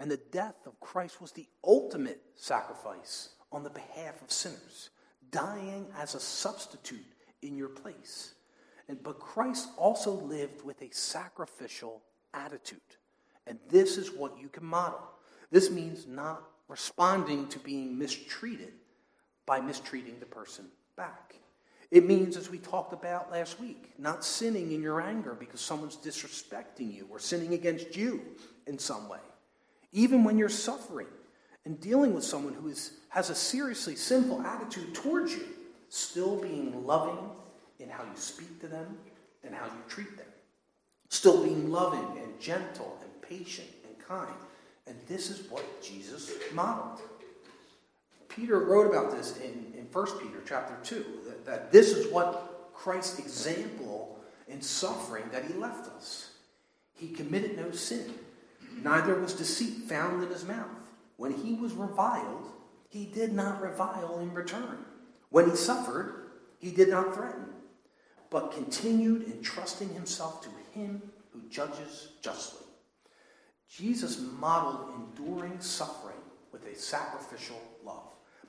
And 0.00 0.10
the 0.10 0.16
death 0.32 0.56
of 0.64 0.80
Christ 0.80 1.20
was 1.20 1.32
the 1.32 1.46
ultimate 1.62 2.22
sacrifice 2.34 3.28
on 3.52 3.62
the 3.62 3.68
behalf 3.68 4.22
of 4.22 4.32
sinners, 4.32 4.88
dying 5.30 5.86
as 5.98 6.14
a 6.14 6.20
substitute 6.20 7.04
in 7.42 7.58
your 7.58 7.68
place. 7.68 8.32
And, 8.88 9.02
but 9.02 9.20
Christ 9.20 9.68
also 9.76 10.12
lived 10.12 10.64
with 10.64 10.80
a 10.80 10.88
sacrificial 10.90 12.00
attitude. 12.32 12.80
And 13.46 13.58
this 13.68 13.98
is 13.98 14.10
what 14.10 14.40
you 14.40 14.48
can 14.48 14.64
model. 14.64 15.02
This 15.50 15.70
means 15.70 16.06
not 16.06 16.42
responding 16.68 17.48
to 17.48 17.58
being 17.58 17.98
mistreated 17.98 18.72
by 19.44 19.60
mistreating 19.60 20.18
the 20.20 20.26
person 20.26 20.68
back. 20.96 21.34
It 21.92 22.06
means, 22.06 22.38
as 22.38 22.48
we 22.48 22.56
talked 22.56 22.94
about 22.94 23.30
last 23.30 23.60
week, 23.60 23.92
not 23.98 24.24
sinning 24.24 24.72
in 24.72 24.80
your 24.80 25.02
anger 25.02 25.36
because 25.38 25.60
someone's 25.60 25.94
disrespecting 25.94 26.90
you 26.90 27.06
or 27.10 27.18
sinning 27.18 27.52
against 27.52 27.94
you 27.94 28.22
in 28.66 28.78
some 28.78 29.10
way. 29.10 29.18
Even 29.92 30.24
when 30.24 30.38
you're 30.38 30.48
suffering 30.48 31.06
and 31.66 31.78
dealing 31.78 32.14
with 32.14 32.24
someone 32.24 32.54
who 32.54 32.68
is, 32.68 32.92
has 33.10 33.28
a 33.28 33.34
seriously 33.34 33.94
sinful 33.94 34.40
attitude 34.40 34.94
towards 34.94 35.34
you, 35.34 35.44
still 35.90 36.36
being 36.36 36.86
loving 36.86 37.28
in 37.78 37.90
how 37.90 38.02
you 38.04 38.16
speak 38.16 38.58
to 38.62 38.68
them 38.68 38.96
and 39.44 39.54
how 39.54 39.66
you 39.66 39.82
treat 39.86 40.16
them. 40.16 40.26
Still 41.10 41.44
being 41.44 41.70
loving 41.70 42.22
and 42.22 42.40
gentle 42.40 42.98
and 43.02 43.20
patient 43.20 43.68
and 43.86 43.98
kind. 43.98 44.32
And 44.86 44.96
this 45.06 45.28
is 45.28 45.50
what 45.50 45.82
Jesus 45.82 46.32
modeled. 46.54 47.02
Peter 48.34 48.58
wrote 48.58 48.88
about 48.88 49.10
this 49.10 49.36
in, 49.38 49.72
in 49.76 49.86
1 49.92 50.18
Peter 50.18 50.42
chapter 50.46 50.76
2, 50.82 51.04
that, 51.26 51.44
that 51.44 51.72
this 51.72 51.92
is 51.92 52.10
what 52.12 52.70
Christ's 52.74 53.18
example 53.18 54.18
in 54.48 54.62
suffering 54.62 55.24
that 55.32 55.44
he 55.44 55.54
left 55.54 55.88
us. 55.88 56.32
He 56.94 57.08
committed 57.08 57.56
no 57.56 57.70
sin, 57.72 58.12
neither 58.82 59.18
was 59.18 59.34
deceit 59.34 59.84
found 59.88 60.22
in 60.22 60.30
his 60.30 60.44
mouth. 60.44 60.66
When 61.16 61.32
he 61.32 61.54
was 61.54 61.72
reviled, 61.72 62.50
he 62.88 63.06
did 63.06 63.32
not 63.32 63.62
revile 63.62 64.18
in 64.20 64.32
return. 64.32 64.78
When 65.30 65.50
he 65.50 65.56
suffered, 65.56 66.30
he 66.58 66.70
did 66.70 66.88
not 66.88 67.14
threaten, 67.14 67.46
but 68.30 68.52
continued 68.52 69.24
entrusting 69.24 69.92
himself 69.94 70.42
to 70.42 70.78
him 70.78 71.02
who 71.32 71.40
judges 71.48 72.08
justly. 72.22 72.66
Jesus 73.68 74.20
modeled 74.38 74.90
enduring 74.96 75.60
suffering 75.60 76.16
with 76.52 76.66
a 76.66 76.74
sacrificial 76.74 77.60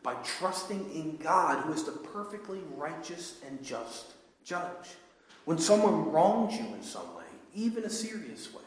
by 0.03 0.13
trusting 0.15 0.91
in 0.93 1.17
God, 1.17 1.63
who 1.63 1.73
is 1.73 1.85
the 1.85 1.91
perfectly 1.91 2.59
righteous 2.75 3.39
and 3.47 3.63
just 3.63 4.13
judge. 4.43 4.89
When 5.45 5.57
someone 5.57 6.11
wrongs 6.11 6.55
you 6.55 6.65
in 6.75 6.83
some 6.83 7.15
way, 7.15 7.23
even 7.55 7.85
a 7.85 7.89
serious 7.89 8.53
way, 8.53 8.61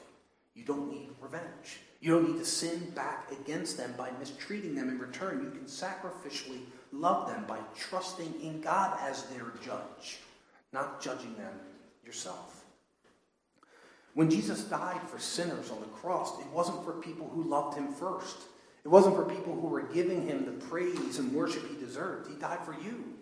you 0.55 0.65
don't 0.65 0.91
need 0.91 1.11
revenge. 1.21 1.81
You 2.01 2.13
don't 2.13 2.33
need 2.33 2.39
to 2.39 2.45
sin 2.45 2.91
back 2.95 3.31
against 3.33 3.77
them 3.77 3.95
by 3.97 4.11
mistreating 4.19 4.75
them 4.75 4.89
in 4.89 4.99
return. 4.99 5.43
You 5.43 5.51
can 5.51 5.67
sacrificially 5.67 6.61
love 6.93 7.29
them 7.29 7.45
by 7.47 7.59
trusting 7.77 8.35
in 8.43 8.61
God 8.61 8.99
as 9.03 9.25
their 9.25 9.53
judge, 9.63 10.19
not 10.73 11.01
judging 11.01 11.35
them 11.37 11.53
yourself. 12.05 12.65
When 14.15 14.31
Jesus 14.31 14.65
died 14.65 15.03
for 15.09 15.19
sinners 15.19 15.71
on 15.71 15.81
the 15.81 15.87
cross, 15.89 16.39
it 16.41 16.47
wasn't 16.47 16.85
for 16.85 16.93
people 16.93 17.29
who 17.29 17.43
loved 17.43 17.77
him 17.77 17.93
first. 17.93 18.37
It 18.87 18.93
wasn't 18.93 19.17
for 19.17 19.25
people 19.25 19.53
who 19.53 19.67
were 19.67 19.83
giving 19.83 20.29
him 20.29 20.45
the 20.45 20.65
praise 20.67 21.19
and 21.19 21.33
worship 21.33 21.69
he 21.69 21.75
deserved. 21.75 22.31
He 22.31 22.37
died 22.37 22.65
for 22.65 22.73
you, 22.73 23.15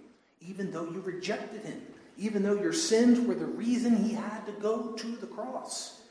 even 0.43 0.71
though 0.71 0.85
you 0.85 1.01
rejected 1.01 1.65
him, 1.65 1.81
even 2.19 2.43
though 2.43 2.61
your 2.61 2.75
sins 2.75 3.19
were 3.19 3.35
the 3.35 3.47
reason 3.47 3.97
he 3.97 4.13
had 4.13 4.45
to 4.45 4.53
go 4.53 4.93
to 4.93 5.07
the 5.17 5.27
cross. 5.27 6.03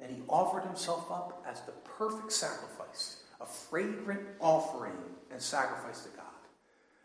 And 0.00 0.10
he 0.10 0.22
offered 0.26 0.62
himself 0.62 1.10
up 1.10 1.44
as 1.46 1.60
the 1.60 1.72
perfect 1.98 2.32
sacrifice, 2.32 3.24
a 3.42 3.44
fragrant 3.44 4.22
offering 4.40 4.96
and 5.30 5.38
sacrifice 5.38 6.04
to 6.04 6.08
God. 6.16 6.24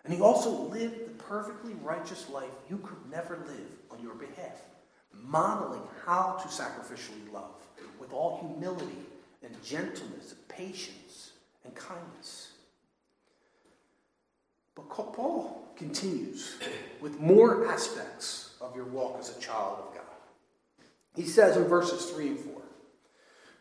And 0.05 0.13
he 0.13 0.21
also 0.21 0.51
lived 0.51 1.05
the 1.05 1.23
perfectly 1.23 1.73
righteous 1.83 2.29
life 2.29 2.47
you 2.69 2.77
could 2.77 3.11
never 3.11 3.39
live 3.45 3.71
on 3.91 4.01
your 4.01 4.15
behalf, 4.15 4.61
modeling 5.21 5.83
how 6.05 6.37
to 6.41 6.47
sacrificially 6.47 7.33
love 7.33 7.59
with 7.99 8.13
all 8.13 8.39
humility 8.39 8.99
and 9.43 9.61
gentleness 9.61 10.31
and 10.31 10.47
patience 10.47 11.08
and 11.65 11.75
kindness. 11.75 12.53
But 14.75 14.89
Paul 14.89 15.67
continues 15.75 16.57
with 17.01 17.19
more 17.19 17.67
aspects 17.67 18.55
of 18.61 18.75
your 18.75 18.85
walk 18.85 19.17
as 19.19 19.35
a 19.35 19.39
child 19.39 19.79
of 19.79 19.93
God. 19.93 20.03
He 21.15 21.23
says 21.23 21.57
in 21.57 21.65
verses 21.65 22.05
3 22.11 22.27
and 22.29 22.39
4 22.39 22.61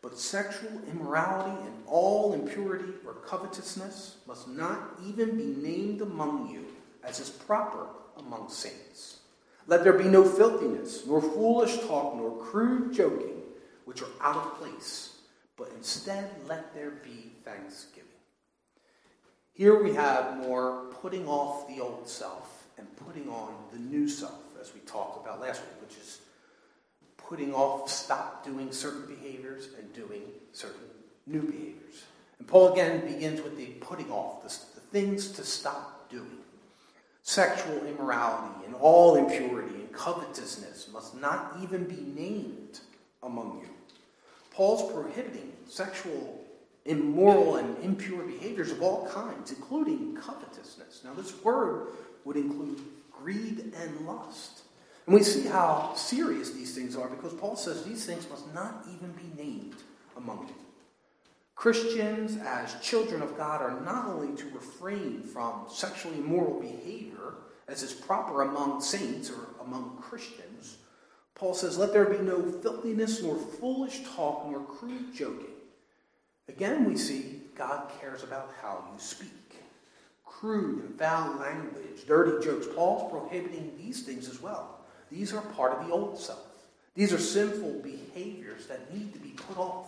But 0.03 0.19
sexual 0.19 0.71
immorality 0.91 1.61
and 1.65 1.75
all 1.87 2.35
impurity 2.35 2.93
or 3.07 3.15
covetousness 3.15 4.19
must 4.27 4.49
not 4.49 4.99
even 5.07 5.37
be 5.37 5.61
named 5.61 6.03
among 6.03 6.51
you, 6.51 6.67
as 7.03 7.21
is 7.21 7.31
proper 7.31 7.87
among 8.17 8.49
saints. 8.49 9.21
Let 9.67 9.85
there 9.85 9.93
be 9.93 10.05
no 10.05 10.25
filthiness, 10.25 11.07
nor 11.07 11.21
foolish 11.21 11.77
talk, 11.81 12.17
nor 12.17 12.39
crude 12.39 12.95
joking, 12.95 13.43
which 13.85 14.03
are 14.03 14.09
out 14.21 14.37
of 14.37 14.59
place, 14.59 15.18
but 15.59 15.71
instead 15.77 16.31
let 16.47 16.73
there 16.73 16.91
be 16.91 17.33
thanksgiving. 17.45 18.05
Here 19.53 19.83
we 19.83 19.93
have 19.95 20.39
more 20.39 20.85
putting 21.03 21.27
off 21.27 21.67
the 21.67 21.83
old 21.83 22.09
self 22.09 22.69
and 22.79 22.87
putting 22.97 23.29
on 23.29 23.53
the 23.73 23.79
new 23.79 24.09
self, 24.09 24.41
as 24.61 24.73
we 24.73 24.81
talked 24.81 25.21
about 25.21 25.41
last 25.41 25.61
week, 25.63 25.83
which 25.83 25.99
is 25.99 26.21
putting 27.17 27.53
off, 27.53 27.91
stop 27.91 28.45
doing 28.45 28.71
certain 28.71 29.05
behaviors 29.07 29.71
and 29.79 29.93
doing 29.93 30.23
certain 30.53 30.87
new 31.27 31.43
behaviors. 31.43 32.05
And 32.39 32.47
Paul 32.47 32.73
again 32.73 33.05
begins 33.05 33.43
with 33.43 33.57
the 33.57 33.67
putting 33.81 34.13
off, 34.13 34.43
the, 34.43 34.81
the 34.81 34.87
things 34.87 35.33
to 35.33 35.43
stop 35.43 36.09
doing. 36.09 36.39
Sexual 37.25 37.85
immorality 37.87 38.65
and 38.65 38.77
all 38.77 39.17
impurity 39.17 39.75
and 39.75 39.93
covetousness 39.93 40.89
must 40.93 41.21
not 41.21 41.57
even 41.61 41.85
be 41.85 41.97
named 41.97 42.79
among 43.25 43.59
you. 43.61 43.78
Paul's 44.59 44.91
prohibiting 44.91 45.53
sexual 45.69 46.45
immoral 46.85 47.59
and 47.59 47.79
impure 47.85 48.25
behaviors 48.25 48.73
of 48.73 48.83
all 48.83 49.07
kinds, 49.07 49.53
including 49.53 50.17
covetousness. 50.17 51.03
Now, 51.05 51.15
this 51.15 51.45
word 51.45 51.91
would 52.25 52.37
include 52.37 52.81
greed 53.13 53.73
and 53.81 54.01
lust. 54.01 54.63
And 55.07 55.15
we 55.15 55.23
see 55.23 55.47
how 55.47 55.93
serious 55.95 56.51
these 56.51 56.75
things 56.75 56.97
are 56.97 57.09
because 57.09 57.35
Paul 57.35 57.55
says 57.55 57.85
these 57.85 58.05
things 58.05 58.29
must 58.29 58.53
not 58.53 58.85
even 58.97 59.13
be 59.13 59.41
named 59.41 59.77
among 60.17 60.49
you. 60.49 60.55
Christians, 61.55 62.37
as 62.45 62.81
children 62.83 63.23
of 63.23 63.37
God, 63.37 63.63
are 63.63 63.81
not 63.83 64.07
only 64.07 64.37
to 64.39 64.51
refrain 64.51 65.23
from 65.23 65.67
sexually 65.69 66.19
immoral 66.19 66.61
behavior, 66.61 67.35
as 67.69 67.85
is 67.85 67.93
proper 67.93 68.43
among 68.43 68.81
saints 68.81 69.31
or 69.31 69.65
among 69.65 69.99
Christians. 70.03 70.79
Paul 71.39 71.55
says, 71.55 71.79
Let 71.79 71.93
there 71.93 72.05
be 72.05 72.19
no 72.19 72.43
filthiness, 72.43 73.23
nor 73.23 73.37
foolish 73.37 74.01
talk, 74.15 74.47
nor 74.51 74.61
crude 74.61 75.15
joking. 75.15 75.55
Again, 76.49 76.85
we 76.85 76.97
see 76.97 77.41
God 77.55 77.91
cares 78.01 78.25
about 78.25 78.53
how 78.61 78.85
you 78.93 78.99
speak. 78.99 79.31
Crude 80.25 80.85
and 80.85 80.99
foul 80.99 81.37
language, 81.37 82.07
dirty 82.07 82.45
jokes. 82.45 82.67
Paul's 82.75 83.11
prohibiting 83.11 83.73
these 83.77 84.03
things 84.03 84.29
as 84.29 84.41
well. 84.41 84.81
These 85.11 85.33
are 85.33 85.41
part 85.41 85.73
of 85.73 85.87
the 85.87 85.93
old 85.93 86.19
self. 86.19 86.45
These 86.95 87.13
are 87.13 87.19
sinful 87.19 87.81
behaviors 87.83 88.67
that 88.67 88.93
need 88.93 89.13
to 89.13 89.21
be 89.21 89.31
put 89.31 89.59
off. 89.59 89.87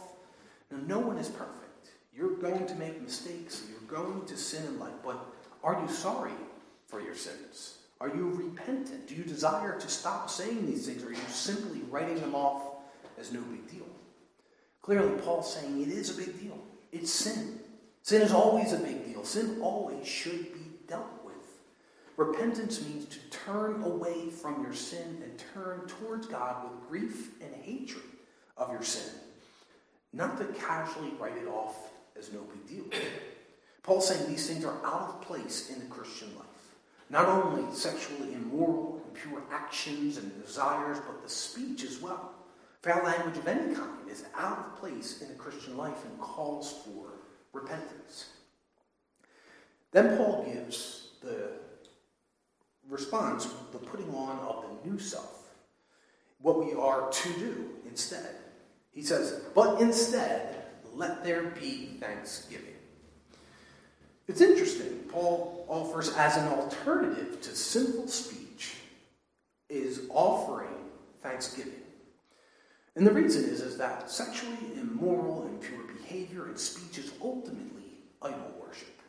Now, 0.71 0.79
no 0.87 0.99
one 1.01 1.19
is 1.19 1.29
perfect. 1.29 1.91
You're 2.15 2.37
going 2.37 2.67
to 2.67 2.75
make 2.77 3.01
mistakes. 3.03 3.65
You're 3.69 4.01
going 4.01 4.25
to 4.27 4.37
sin 4.37 4.65
in 4.67 4.79
life. 4.79 4.93
But 5.05 5.19
are 5.65 5.81
you 5.81 5.89
sorry 5.93 6.33
for 6.87 7.01
your 7.01 7.15
sins? 7.15 7.79
Are 8.01 8.09
you 8.09 8.31
repentant? 8.31 9.07
Do 9.07 9.15
you 9.15 9.25
desire 9.25 9.79
to 9.79 9.89
stop 9.89 10.31
saying 10.31 10.67
these 10.67 10.87
things? 10.87 11.05
Or 11.05 11.09
are 11.09 11.13
you 11.13 11.19
simply 11.29 11.83
writing 11.91 12.21
them 12.21 12.35
off 12.35 12.63
as 13.19 13.33
no 13.33 13.41
big 13.43 13.71
deal? 13.71 13.87
Clearly, 14.81 15.21
Paul's 15.21 15.53
saying 15.53 15.83
it 15.83 15.89
is 15.89 16.17
a 16.17 16.21
big 16.21 16.41
deal. 16.41 16.59
It's 16.93 17.11
sin. 17.11 17.61
Sin 18.03 18.23
is 18.23 18.33
always 18.33 18.73
a 18.73 18.79
big 18.79 19.05
deal. 19.05 19.25
Sin 19.25 19.59
always 19.61 20.07
should 20.07 20.55
be 20.55 20.61
dealt 20.89 21.23
with. 21.25 21.35
Repentance 22.17 22.83
means 22.83 23.05
to 23.07 23.19
turn 23.31 23.83
away 23.83 24.31
from 24.31 24.63
your 24.63 24.73
sin 24.73 25.23
and 25.23 25.43
turn 25.55 25.87
towards 25.87 26.27
God 26.27 26.65
with 26.65 26.89
grief 26.89 27.31
and 27.43 27.55
hatred 27.63 28.03
of 28.57 28.71
your 28.73 28.83
sin, 28.83 29.13
not 30.13 30.39
to 30.39 30.45
casually 30.59 31.13
write 31.19 31.37
it 31.37 31.49
off 31.49 31.77
as 32.19 32.33
no 32.33 32.41
big 32.41 32.67
deal. 32.69 33.01
Paul's 33.83 34.09
saying 34.09 34.29
these 34.29 34.47
things 34.47 34.65
are 34.65 34.85
out 34.85 35.09
of 35.09 35.23
place 35.23 35.71
in 35.71 35.79
the 35.79 35.87
Christian 35.87 36.29
life. 36.37 36.50
Not 37.11 37.27
only 37.27 37.75
sexually 37.75 38.35
immoral, 38.35 39.03
impure 39.09 39.43
actions 39.51 40.17
and 40.17 40.45
desires, 40.45 40.99
but 41.05 41.23
the 41.23 41.29
speech 41.29 41.83
as 41.85 42.01
well. 42.01 42.33
Foul 42.83 43.05
language 43.05 43.37
of 43.37 43.49
any 43.49 43.75
kind 43.75 44.09
is 44.09 44.25
out 44.39 44.59
of 44.59 44.77
place 44.77 45.21
in 45.21 45.29
the 45.29 45.35
Christian 45.35 45.77
life 45.77 46.05
and 46.05 46.19
calls 46.21 46.73
for 46.85 47.11
repentance. 47.53 48.31
Then 49.91 50.17
Paul 50.17 50.45
gives 50.51 51.09
the 51.21 51.51
response, 52.89 53.49
the 53.73 53.79
putting 53.79 54.15
on 54.15 54.39
of 54.39 54.65
the 54.65 54.89
new 54.89 54.99
self, 54.99 55.51
what 56.41 56.65
we 56.65 56.73
are 56.73 57.11
to 57.11 57.29
do 57.35 57.71
instead. 57.89 58.37
He 58.93 59.03
says, 59.03 59.43
but 59.55 59.81
instead, 59.81 60.65
let 60.95 61.25
there 61.25 61.43
be 61.43 61.97
thanksgiving. 62.01 62.80
It's 64.31 64.41
interesting. 64.41 65.01
Paul 65.09 65.67
offers 65.69 66.15
as 66.17 66.37
an 66.37 66.47
alternative 66.47 67.41
to 67.41 67.57
sinful 67.57 68.07
speech 68.07 68.77
is 69.69 70.03
offering 70.09 70.69
thanksgiving. 71.21 71.83
And 72.95 73.05
the 73.05 73.13
reason 73.13 73.43
is, 73.43 73.61
is 73.61 73.77
that 73.79 74.09
sexually 74.09 74.57
immoral 74.81 75.43
and 75.47 75.61
pure 75.61 75.81
behavior 75.99 76.47
and 76.47 76.57
speech 76.57 76.99
is 76.99 77.11
ultimately 77.21 77.99
idol 78.23 78.53
worship 78.65 79.01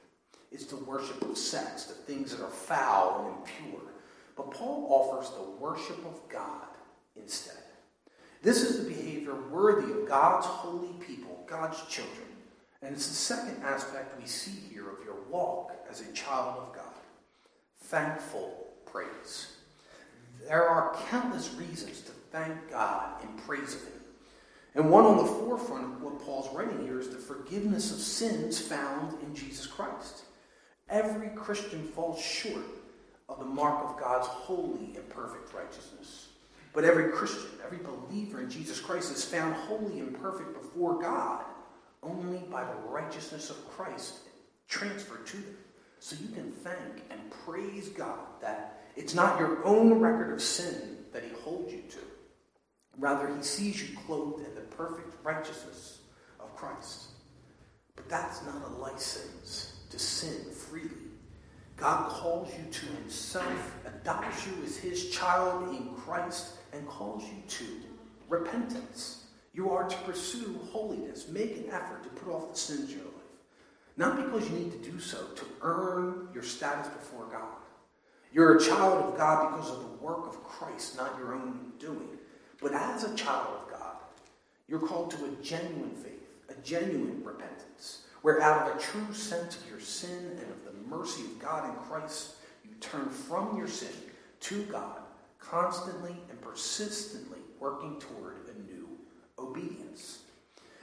It's 0.51 0.65
the 0.65 0.77
worship 0.77 1.21
of 1.21 1.37
sex, 1.37 1.83
the 1.83 1.93
things 1.93 2.35
that 2.35 2.43
are 2.43 2.49
foul 2.49 3.27
and 3.27 3.37
impure. 3.37 3.91
But 4.35 4.49
Paul 4.49 4.87
offers 4.89 5.29
the 5.35 5.63
worship 5.63 6.03
of 6.03 6.19
God 6.29 6.65
instead. 7.15 7.61
This 8.41 8.63
is 8.63 8.83
the 8.83 8.89
behavior 8.89 9.35
worthy 9.35 9.91
of 9.91 10.07
God's 10.07 10.47
holy 10.47 10.93
people, 10.99 11.43
God's 11.47 11.79
children. 11.87 12.30
And 12.81 12.95
it's 12.95 13.07
the 13.07 13.13
second 13.13 13.63
aspect 13.63 14.19
we 14.19 14.25
see 14.25 14.57
here 14.73 14.89
of 14.89 15.03
your 15.05 15.21
walk 15.29 15.71
as 15.89 16.01
a 16.01 16.11
child 16.13 16.57
of 16.57 16.75
God 16.75 16.91
thankful 17.91 18.67
praise. 18.85 19.57
there 20.47 20.67
are 20.67 20.95
countless 21.09 21.53
reasons 21.55 21.99
to 22.01 22.11
thank 22.31 22.71
God 22.71 23.21
and 23.21 23.37
praise 23.45 23.73
Him. 23.73 23.93
And 24.75 24.89
one 24.89 25.05
on 25.05 25.17
the 25.17 25.25
forefront 25.25 25.95
of 25.95 26.01
what 26.01 26.21
Paul's 26.21 26.53
writing 26.55 26.85
here 26.85 26.99
is 26.99 27.09
the 27.09 27.17
forgiveness 27.17 27.91
of 27.91 27.99
sins 27.99 28.59
found 28.59 29.21
in 29.21 29.35
Jesus 29.35 29.67
Christ. 29.67 30.23
Every 30.89 31.29
Christian 31.35 31.83
falls 31.83 32.21
short 32.21 32.63
of 33.27 33.39
the 33.39 33.45
mark 33.45 33.83
of 33.83 33.99
God's 33.99 34.27
holy 34.27 34.95
and 34.95 35.09
perfect 35.09 35.53
righteousness. 35.53 36.29
But 36.73 36.85
every 36.85 37.09
Christian, 37.09 37.49
every 37.65 37.79
believer 37.79 38.39
in 38.39 38.49
Jesus 38.49 38.79
Christ 38.79 39.11
is 39.11 39.25
found 39.25 39.53
holy 39.53 39.99
and 39.99 40.17
perfect 40.21 40.53
before 40.53 41.01
God 41.01 41.43
only 42.03 42.39
by 42.51 42.63
the 42.63 42.89
righteousness 42.89 43.49
of 43.49 43.69
Christ 43.69 44.19
transferred 44.67 45.25
to 45.27 45.37
them. 45.37 45.57
So 45.99 46.15
you 46.19 46.33
can 46.33 46.51
thank 46.51 47.03
and 47.09 47.19
praise 47.45 47.89
God 47.89 48.19
that 48.41 48.81
it's 48.95 49.13
not 49.13 49.39
your 49.39 49.63
own 49.65 49.99
record 49.99 50.33
of 50.33 50.41
sin 50.41 50.97
that 51.13 51.23
He 51.23 51.29
holds 51.43 51.71
you 51.71 51.83
to. 51.91 51.99
Rather, 52.97 53.33
He 53.35 53.43
sees 53.43 53.81
you 53.81 53.97
clothed 54.05 54.45
in 54.45 54.55
the 54.55 54.61
perfect 54.61 55.15
righteousness 55.23 55.99
of 56.39 56.55
Christ. 56.55 57.09
But 57.95 58.09
that's 58.09 58.43
not 58.45 58.67
a 58.67 58.81
license 58.81 59.73
to 59.89 59.99
sin 59.99 60.51
freely. 60.51 60.89
God 61.77 62.09
calls 62.09 62.51
you 62.57 62.71
to 62.71 62.85
Himself, 62.97 63.75
adopts 63.85 64.47
you 64.47 64.53
as 64.63 64.77
His 64.77 65.09
child 65.09 65.69
in 65.75 65.93
Christ, 65.95 66.57
and 66.73 66.87
calls 66.87 67.23
you 67.23 67.41
to 67.47 67.65
repentance. 68.29 69.25
You 69.53 69.71
are 69.71 69.87
to 69.87 69.97
pursue 69.97 70.59
holiness, 70.71 71.27
make 71.27 71.57
an 71.57 71.65
effort 71.71 72.03
to 72.03 72.09
put 72.09 72.33
off 72.33 72.51
the 72.51 72.57
sins 72.57 72.85
of 72.85 72.91
your 72.91 73.05
life. 73.05 73.15
Not 73.97 74.15
because 74.15 74.49
you 74.49 74.57
need 74.57 74.71
to 74.71 74.91
do 74.91 74.99
so 74.99 75.17
to 75.35 75.45
earn 75.61 76.29
your 76.33 76.43
status 76.43 76.87
before 76.87 77.25
God. 77.25 77.57
You're 78.33 78.57
a 78.57 78.61
child 78.61 79.03
of 79.03 79.17
God 79.17 79.51
because 79.51 79.69
of 79.71 79.81
the 79.81 80.03
work 80.03 80.25
of 80.27 80.41
Christ, 80.43 80.95
not 80.95 81.17
your 81.17 81.35
own 81.35 81.73
doing. 81.79 82.17
But 82.61 82.73
as 82.73 83.03
a 83.03 83.13
child 83.15 83.47
of 83.61 83.69
God, 83.69 83.97
you're 84.69 84.79
called 84.79 85.11
to 85.11 85.25
a 85.25 85.43
genuine 85.43 85.95
faith, 85.95 86.29
a 86.49 86.53
genuine 86.61 87.21
repentance, 87.25 88.03
where 88.21 88.41
out 88.41 88.69
of 88.69 88.77
a 88.77 88.79
true 88.79 89.13
sense 89.13 89.57
of 89.57 89.69
your 89.69 89.81
sin 89.81 90.37
and 90.39 90.49
of 90.49 90.63
the 90.63 90.87
mercy 90.87 91.23
of 91.23 91.39
God 91.39 91.67
in 91.67 91.75
Christ, 91.83 92.35
you 92.63 92.71
turn 92.79 93.09
from 93.09 93.57
your 93.57 93.67
sin 93.67 93.89
to 94.41 94.63
God, 94.63 94.99
constantly 95.39 96.15
and 96.29 96.39
persistently 96.39 97.39
working 97.59 97.99
toward 97.99 98.35
a 98.47 98.71
new 98.71 98.80
obedience. 99.41 100.19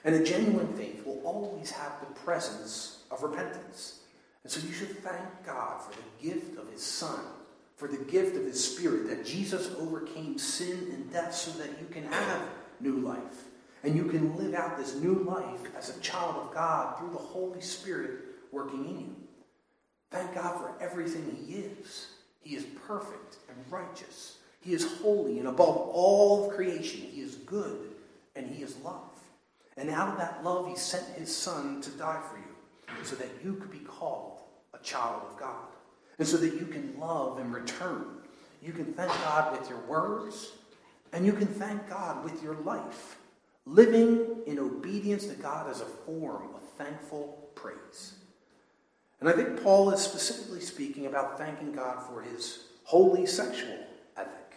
And 0.05 0.15
a 0.15 0.25
genuine 0.25 0.73
faith 0.75 1.05
will 1.05 1.21
always 1.25 1.71
have 1.71 2.01
the 2.01 2.21
presence 2.21 3.03
of 3.11 3.23
repentance. 3.23 4.01
And 4.43 4.53
so 4.53 4.67
you 4.67 4.73
should 4.73 4.97
thank 4.99 5.45
God 5.45 5.83
for 5.83 5.93
the 5.93 6.31
gift 6.31 6.59
of 6.59 6.71
His 6.71 6.83
Son, 6.83 7.21
for 7.77 7.89
the 7.89 8.05
gift 8.05 8.37
of 8.37 8.45
His 8.45 8.63
Spirit, 8.63 9.09
that 9.09 9.27
Jesus 9.27 9.75
overcame 9.79 10.39
sin 10.39 10.89
and 10.93 11.13
death 11.13 11.35
so 11.35 11.51
that 11.59 11.71
you 11.81 11.87
can 11.91 12.05
have 12.05 12.43
new 12.81 12.97
life. 12.99 13.45
And 13.85 13.95
you 13.97 14.05
can 14.07 14.37
live 14.37 14.55
out 14.55 14.77
this 14.77 14.95
new 14.97 15.15
life 15.25 15.61
as 15.77 15.97
a 15.97 16.01
child 16.01 16.37
of 16.37 16.55
God 16.55 16.99
through 16.99 17.11
the 17.11 17.19
Holy 17.19 17.61
Spirit 17.61 18.21
working 18.51 18.85
in 18.89 19.01
you. 19.01 19.17
Thank 20.11 20.35
God 20.35 20.59
for 20.59 20.73
everything 20.81 21.37
He 21.47 21.55
is. 21.55 22.09
He 22.41 22.57
is 22.57 22.65
perfect 22.87 23.37
and 23.49 23.59
righteous. 23.71 24.39
He 24.61 24.73
is 24.73 24.99
holy, 25.01 25.39
and 25.39 25.49
above 25.49 25.77
all 25.77 26.49
of 26.49 26.57
creation, 26.57 27.03
He 27.03 27.21
is 27.21 27.37
good 27.37 27.88
and 28.39 28.55
He 28.55 28.63
is 28.63 28.77
love. 28.79 29.11
And 29.77 29.91
out 29.91 30.09
of 30.09 30.19
that 30.19 30.43
love, 30.43 30.69
He 30.69 30.77
sent 30.77 31.05
His 31.19 31.35
Son 31.35 31.81
to 31.83 31.91
die 31.91 32.21
for 32.31 32.39
you 32.39 33.05
so 33.05 33.17
that 33.17 33.29
you 33.45 33.55
could 33.55 33.71
be 33.71 33.81
called 33.81 34.41
a 34.73 34.79
child 34.79 35.23
of 35.29 35.39
God. 35.39 35.67
And 36.19 36.27
so 36.27 36.37
that 36.39 36.55
you 36.55 36.67
can 36.67 36.99
love 36.99 37.39
in 37.39 37.53
return. 37.53 38.07
You 38.63 38.73
can 38.73 38.93
thank 38.95 39.13
God 39.23 39.59
with 39.59 39.69
your 39.71 39.79
words, 39.81 40.53
and 41.13 41.25
you 41.25 41.33
can 41.33 41.47
thank 41.47 41.89
God 41.89 42.25
with 42.25 42.43
your 42.43 42.55
life. 42.55 43.17
Living 43.67 44.27
in 44.47 44.59
obedience 44.59 45.27
to 45.27 45.35
God 45.35 45.71
is 45.71 45.81
a 45.81 45.85
form 45.85 46.55
of 46.55 46.63
thankful 46.77 47.51
praise. 47.55 48.15
And 49.21 49.29
I 49.29 49.33
think 49.33 49.63
Paul 49.63 49.91
is 49.91 50.01
specifically 50.01 50.61
speaking 50.61 51.07
about 51.07 51.39
thanking 51.39 51.73
God 51.73 52.03
for 52.03 52.23
his 52.23 52.65
holy 52.85 53.27
sexual 53.27 53.79
ethic, 54.17 54.55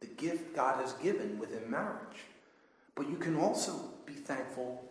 the 0.00 0.06
gift 0.06 0.54
God 0.54 0.80
has 0.80 0.92
given 0.94 1.38
within 1.38 1.70
marriage. 1.70 2.24
But 3.00 3.08
you 3.08 3.16
can 3.16 3.34
also 3.36 3.72
be 4.04 4.12
thankful 4.12 4.84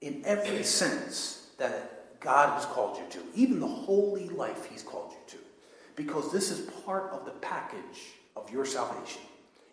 in 0.00 0.22
every 0.24 0.62
sense 0.62 1.48
that 1.58 2.20
God 2.20 2.50
has 2.50 2.64
called 2.64 2.96
you 2.96 3.02
to, 3.10 3.18
even 3.34 3.58
the 3.58 3.66
holy 3.66 4.28
life 4.28 4.66
He's 4.66 4.84
called 4.84 5.10
you 5.10 5.18
to, 5.36 5.44
because 5.96 6.30
this 6.30 6.52
is 6.52 6.70
part 6.84 7.10
of 7.10 7.24
the 7.24 7.32
package 7.32 8.14
of 8.36 8.48
your 8.52 8.64
salvation. 8.66 9.22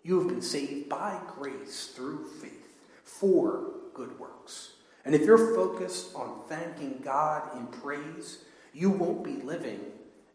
You 0.02 0.18
have 0.18 0.28
been 0.28 0.42
saved 0.42 0.90
by 0.90 1.20
grace 1.36 1.92
through 1.96 2.26
faith 2.42 2.82
for 3.04 3.74
good 3.94 4.18
works. 4.18 4.72
And 5.06 5.14
if 5.14 5.22
you're 5.22 5.54
focused 5.54 6.16
on 6.16 6.40
thanking 6.50 7.00
God 7.06 7.44
in 7.56 7.68
praise, 7.68 8.40
you 8.74 8.90
won't 8.90 9.24
be 9.24 9.36
living 9.44 9.80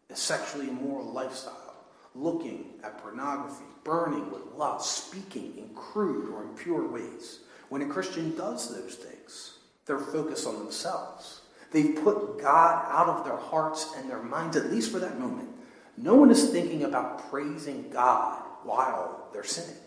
a 0.09 0.15
sexually 0.15 0.69
immoral 0.69 1.11
lifestyle, 1.11 1.75
looking 2.15 2.75
at 2.85 2.99
pornography, 2.99 3.65
burning 3.83 4.31
with 4.31 4.43
lust, 4.55 5.07
speaking 5.07 5.57
in 5.57 5.75
crude 5.75 6.29
or 6.29 6.43
impure 6.43 6.87
ways. 6.87 7.39
When 7.69 7.81
a 7.83 7.87
Christian 7.87 8.35
does 8.35 8.75
those 8.75 8.95
things, 8.95 9.53
they're 9.85 9.99
focused 9.99 10.47
on 10.47 10.57
themselves. 10.57 11.41
They've 11.71 11.95
put 12.03 12.41
God 12.41 12.85
out 12.89 13.07
of 13.07 13.25
their 13.25 13.37
hearts 13.37 13.93
and 13.97 14.09
their 14.09 14.21
minds, 14.21 14.57
at 14.57 14.71
least 14.71 14.91
for 14.91 14.99
that 14.99 15.19
moment. 15.19 15.49
No 15.97 16.15
one 16.15 16.31
is 16.31 16.49
thinking 16.49 16.83
about 16.83 17.29
praising 17.29 17.89
God 17.91 18.41
while 18.63 19.29
they're 19.33 19.43
sinning. 19.43 19.79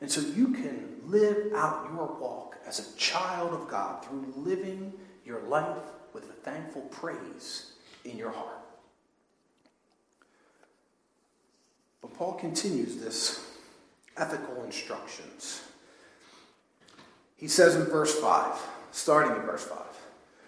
And 0.00 0.10
so 0.10 0.20
you 0.20 0.48
can 0.48 1.00
live 1.04 1.52
out 1.54 1.88
your 1.92 2.16
walk 2.20 2.56
as 2.66 2.80
a 2.80 2.96
child 2.98 3.52
of 3.54 3.68
God 3.68 4.04
through 4.04 4.32
living 4.36 4.92
your 5.24 5.40
life 5.42 5.82
with 6.12 6.24
a 6.24 6.32
thankful 6.32 6.82
praise 6.82 7.72
in 8.04 8.18
your 8.18 8.30
heart. 8.30 8.58
But 12.02 12.14
Paul 12.14 12.34
continues 12.34 12.96
this 12.96 13.46
ethical 14.16 14.62
instructions. 14.64 15.62
He 17.44 17.48
says 17.48 17.76
in 17.76 17.84
verse 17.84 18.18
5, 18.20 18.58
starting 18.90 19.36
in 19.36 19.42
verse 19.42 19.64
5, 19.64 19.78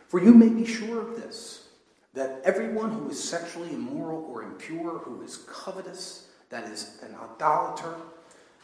For 0.09 0.19
you 0.19 0.33
may 0.33 0.49
be 0.49 0.65
sure 0.65 1.03
of 1.03 1.15
this, 1.15 1.69
that 2.15 2.41
everyone 2.43 2.91
who 2.91 3.11
is 3.11 3.23
sexually 3.23 3.69
immoral 3.69 4.25
or 4.33 4.43
impure, 4.43 5.01
who 5.01 5.21
is 5.21 5.45
covetous, 5.47 6.29
that 6.49 6.65
is, 6.65 6.99
an 7.03 7.15
idolater, 7.15 7.97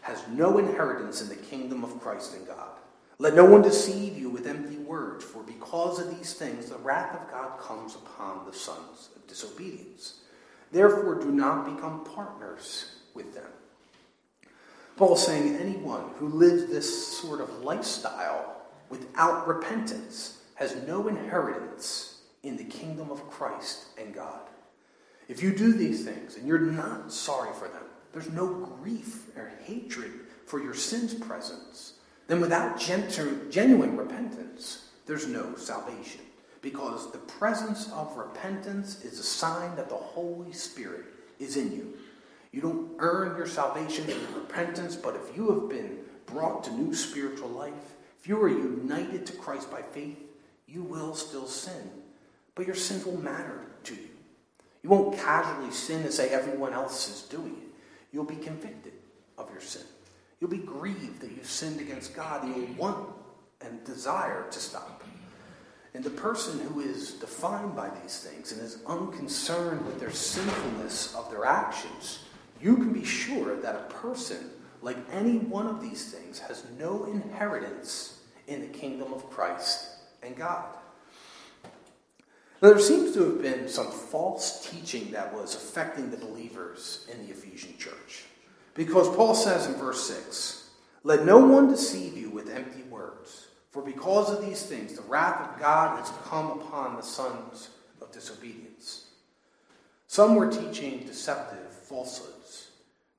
has 0.00 0.26
no 0.28 0.56
inheritance 0.56 1.20
in 1.20 1.28
the 1.28 1.36
kingdom 1.36 1.84
of 1.84 2.00
Christ 2.00 2.34
and 2.34 2.46
God. 2.46 2.70
Let 3.18 3.34
no 3.34 3.44
one 3.44 3.60
deceive 3.60 4.16
you 4.16 4.30
with 4.30 4.46
empty 4.46 4.78
words, 4.78 5.22
for 5.22 5.42
because 5.42 5.98
of 5.98 6.16
these 6.16 6.32
things 6.32 6.70
the 6.70 6.78
wrath 6.78 7.14
of 7.14 7.30
God 7.30 7.60
comes 7.60 7.96
upon 7.96 8.46
the 8.46 8.56
sons 8.56 9.10
of 9.14 9.26
disobedience. 9.26 10.20
Therefore, 10.70 11.16
do 11.16 11.30
not 11.30 11.76
become 11.76 12.02
partners 12.02 12.94
with 13.12 13.34
them. 13.34 13.50
Paul's 14.96 15.26
saying 15.26 15.56
anyone 15.56 16.04
who 16.18 16.28
lives 16.28 16.66
this 16.66 17.18
sort 17.18 17.40
of 17.40 17.62
lifestyle 17.62 18.62
without 18.90 19.48
repentance 19.48 20.38
has 20.54 20.76
no 20.86 21.08
inheritance 21.08 22.20
in 22.42 22.56
the 22.56 22.64
kingdom 22.64 23.10
of 23.10 23.28
Christ 23.30 23.86
and 23.98 24.14
God. 24.14 24.40
If 25.28 25.42
you 25.42 25.54
do 25.54 25.72
these 25.72 26.04
things 26.04 26.36
and 26.36 26.46
you're 26.46 26.58
not 26.58 27.12
sorry 27.12 27.52
for 27.54 27.68
them, 27.68 27.84
there's 28.12 28.30
no 28.30 28.46
grief 28.46 29.28
or 29.36 29.50
hatred 29.64 30.12
for 30.46 30.62
your 30.62 30.74
sin's 30.74 31.14
presence, 31.14 31.94
then 32.26 32.40
without 32.40 32.78
genuine 32.78 33.96
repentance, 33.96 34.88
there's 35.06 35.26
no 35.26 35.54
salvation. 35.56 36.20
Because 36.60 37.10
the 37.10 37.18
presence 37.18 37.90
of 37.92 38.16
repentance 38.16 39.02
is 39.04 39.18
a 39.18 39.24
sign 39.24 39.74
that 39.76 39.88
the 39.88 39.96
Holy 39.96 40.52
Spirit 40.52 41.06
is 41.40 41.56
in 41.56 41.72
you. 41.72 41.94
You 42.52 42.60
don't 42.60 42.90
earn 42.98 43.36
your 43.36 43.46
salvation 43.46 44.04
through 44.04 44.40
repentance, 44.40 44.94
but 44.94 45.16
if 45.16 45.34
you 45.36 45.50
have 45.50 45.70
been 45.70 45.98
brought 46.26 46.64
to 46.64 46.72
new 46.72 46.94
spiritual 46.94 47.48
life, 47.48 47.72
if 48.20 48.28
you 48.28 48.40
are 48.40 48.48
united 48.48 49.26
to 49.26 49.32
Christ 49.32 49.70
by 49.70 49.80
faith, 49.82 50.18
you 50.66 50.82
will 50.82 51.14
still 51.14 51.46
sin. 51.46 51.90
But 52.54 52.66
your 52.66 52.74
sins 52.74 53.06
will 53.06 53.16
matter 53.16 53.62
to 53.84 53.94
you. 53.94 54.08
You 54.82 54.90
won't 54.90 55.18
casually 55.18 55.70
sin 55.70 56.02
and 56.02 56.12
say 56.12 56.28
everyone 56.28 56.74
else 56.74 57.08
is 57.08 57.22
doing 57.22 57.52
it. 57.52 57.68
You'll 58.12 58.24
be 58.24 58.36
convicted 58.36 58.92
of 59.38 59.50
your 59.50 59.60
sin. 59.60 59.82
You'll 60.38 60.50
be 60.50 60.58
grieved 60.58 61.20
that 61.20 61.32
you've 61.32 61.46
sinned 61.46 61.80
against 61.80 62.14
God. 62.14 62.44
And 62.44 62.54
You'll 62.54 62.76
want 62.76 63.08
and 63.62 63.82
desire 63.84 64.44
to 64.50 64.58
stop. 64.58 65.02
And 65.94 66.02
the 66.02 66.10
person 66.10 66.58
who 66.60 66.80
is 66.80 67.12
defined 67.12 67.76
by 67.76 67.90
these 68.02 68.18
things 68.20 68.52
and 68.52 68.60
is 68.60 68.78
unconcerned 68.86 69.84
with 69.86 70.00
their 70.00 70.10
sinfulness 70.10 71.14
of 71.14 71.30
their 71.30 71.44
actions 71.44 72.20
you 72.62 72.76
can 72.76 72.92
be 72.92 73.04
sure 73.04 73.56
that 73.56 73.74
a 73.74 73.92
person, 73.92 74.50
like 74.82 74.96
any 75.12 75.38
one 75.38 75.66
of 75.66 75.82
these 75.82 76.12
things, 76.12 76.38
has 76.38 76.64
no 76.78 77.04
inheritance 77.06 78.20
in 78.46 78.60
the 78.60 78.68
kingdom 78.68 79.12
of 79.12 79.28
Christ 79.30 79.88
and 80.22 80.36
God. 80.36 80.66
Now, 82.62 82.68
there 82.68 82.78
seems 82.78 83.12
to 83.14 83.24
have 83.24 83.42
been 83.42 83.68
some 83.68 83.90
false 83.90 84.70
teaching 84.70 85.10
that 85.10 85.34
was 85.34 85.56
affecting 85.56 86.10
the 86.10 86.16
believers 86.16 87.08
in 87.10 87.26
the 87.26 87.32
Ephesian 87.32 87.76
church. 87.76 88.24
Because 88.74 89.08
Paul 89.16 89.34
says 89.34 89.66
in 89.66 89.74
verse 89.74 90.06
6 90.08 90.70
Let 91.02 91.26
no 91.26 91.38
one 91.38 91.68
deceive 91.68 92.16
you 92.16 92.30
with 92.30 92.48
empty 92.48 92.82
words, 92.84 93.48
for 93.72 93.82
because 93.82 94.30
of 94.30 94.46
these 94.46 94.62
things 94.62 94.94
the 94.94 95.02
wrath 95.02 95.50
of 95.50 95.60
God 95.60 95.98
has 95.98 96.12
come 96.24 96.52
upon 96.52 96.94
the 96.94 97.02
sons 97.02 97.70
of 98.00 98.12
disobedience. 98.12 99.06
Some 100.06 100.36
were 100.36 100.50
teaching 100.50 101.04
deceptive 101.04 101.72
falsehoods. 101.72 102.31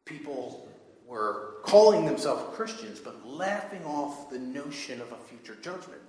People 0.06 0.68
were 1.06 1.56
calling 1.64 2.06
themselves 2.06 2.56
Christians, 2.56 3.00
but 3.00 3.28
laughing 3.28 3.84
off 3.86 4.30
the 4.30 4.40
notion 4.40 5.02
of 5.02 5.12
a 5.12 5.18
future 5.18 5.56
judgment. 5.62 6.02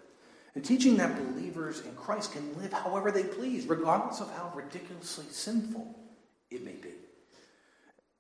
And 0.55 0.65
teaching 0.65 0.97
that 0.97 1.17
believers 1.17 1.81
in 1.81 1.95
Christ 1.95 2.33
can 2.33 2.57
live 2.61 2.73
however 2.73 3.11
they 3.11 3.25
please, 3.25 3.67
regardless 3.67 4.21
of 4.21 4.33
how 4.35 4.53
ridiculously 4.55 5.27
sinful 5.31 5.99
it 6.51 6.65
may 6.65 6.73
be. 6.73 6.91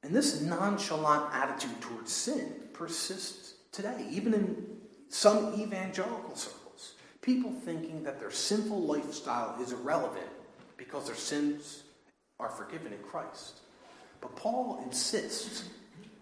And 0.02 0.14
this 0.14 0.42
nonchalant 0.42 1.32
attitude 1.32 1.80
towards 1.80 2.12
sin 2.12 2.52
persists 2.72 3.54
today, 3.72 4.06
even 4.10 4.34
in 4.34 4.66
some 5.08 5.54
evangelical 5.60 6.34
circles. 6.34 6.94
People 7.22 7.52
thinking 7.52 8.02
that 8.02 8.20
their 8.20 8.30
sinful 8.30 8.82
lifestyle 8.82 9.56
is 9.62 9.72
irrelevant 9.72 10.26
because 10.76 11.06
their 11.06 11.14
sins 11.14 11.84
are 12.38 12.50
forgiven 12.50 12.92
in 12.92 12.98
Christ. 12.98 13.60
But 14.24 14.36
Paul 14.36 14.80
insists 14.86 15.68